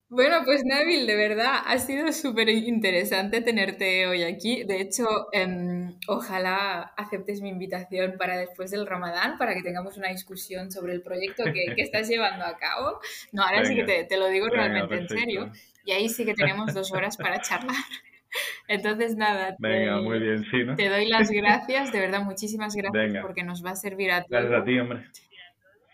bueno, 0.08 0.42
pues 0.44 0.62
Nabil, 0.64 1.04
de 1.04 1.16
verdad, 1.16 1.62
ha 1.66 1.78
sido 1.80 2.12
súper 2.12 2.48
interesante 2.48 3.40
tenerte 3.40 4.06
hoy 4.06 4.22
aquí. 4.22 4.62
De 4.62 4.80
hecho, 4.80 5.04
em, 5.32 5.98
ojalá 6.06 6.92
aceptes 6.96 7.40
mi 7.40 7.48
invitación 7.48 8.14
para 8.16 8.38
después 8.38 8.70
del 8.70 8.86
Ramadán, 8.86 9.36
para 9.36 9.52
que 9.54 9.62
tengamos 9.62 9.96
una 9.96 10.10
discusión 10.10 10.70
sobre 10.70 10.92
el 10.92 11.02
proyecto 11.02 11.42
que, 11.52 11.64
estás 11.82 12.08
llevando 12.08 12.44
a 12.44 12.56
cabo. 12.56 13.00
No, 13.32 13.42
ahora 13.42 13.64
sí 13.64 13.74
que 13.74 14.04
te, 14.04 14.16
lo 14.16 14.28
digo 14.28 14.48
realmente 14.48 14.96
en 14.96 15.08
serio. 15.08 15.50
Y 15.84 15.90
ahí 15.90 16.08
sí 16.08 16.24
que 16.24 16.34
tenemos 16.34 16.72
dos 16.72 16.92
horas 16.92 17.16
para 17.16 17.40
charlar. 17.40 17.74
Entonces, 18.68 19.16
nada, 19.16 19.56
Venga, 19.58 20.00
muy 20.00 20.18
bien, 20.18 20.44
sí, 20.50 20.64
¿no? 20.64 20.76
te 20.76 20.88
doy 20.88 21.06
las 21.08 21.30
gracias, 21.30 21.92
de 21.92 22.00
verdad, 22.00 22.22
muchísimas 22.22 22.74
gracias 22.74 23.22
porque 23.22 23.44
nos 23.44 23.64
va 23.64 23.70
a 23.70 23.76
servir 23.76 24.10
a 24.10 24.22
todos. 24.22 24.30
Gracias 24.30 24.60
a 24.60 24.64
ti, 24.64 24.78
hombre. 24.78 25.04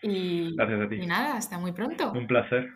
Y, 0.01 0.55
gracias 0.55 0.81
a 0.81 0.89
ti. 0.89 0.95
Y 0.95 1.07
nada, 1.07 1.37
hasta 1.37 1.57
muy 1.57 1.71
pronto. 1.71 2.11
Un 2.11 2.27
placer. 2.27 2.69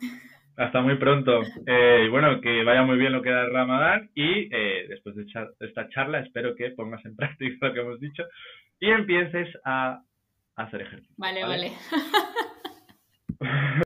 Hasta 0.58 0.82
muy 0.82 0.98
pronto. 0.98 1.41
Eh, 1.67 2.04
y 2.06 2.10
bueno, 2.10 2.41
que 2.41 2.63
vaya 2.63 2.82
muy 2.84 2.98
bien 2.98 3.12
lo 3.12 3.22
que 3.22 3.30
da 3.30 3.43
el 3.43 3.54
Ramadán 3.54 4.10
y 4.15 4.50
eh, 4.52 4.88
después 4.89 5.15
de 5.15 5.26
esta 5.60 5.89
charla 5.89 6.20
espero 6.20 6.56
que 6.56 6.72
pongas 6.72 7.06
en 7.06 7.15
práctica 7.17 7.67
lo 7.67 7.74
que 7.74 7.80
hemos 7.82 8.00
dicho 8.00 8.24
y 8.80 8.89
empieces 8.89 9.50
a 9.63 10.02
hacer 10.56 10.82
ejercicio. 10.82 11.15
Vale, 11.17 11.43
vale. 11.43 11.72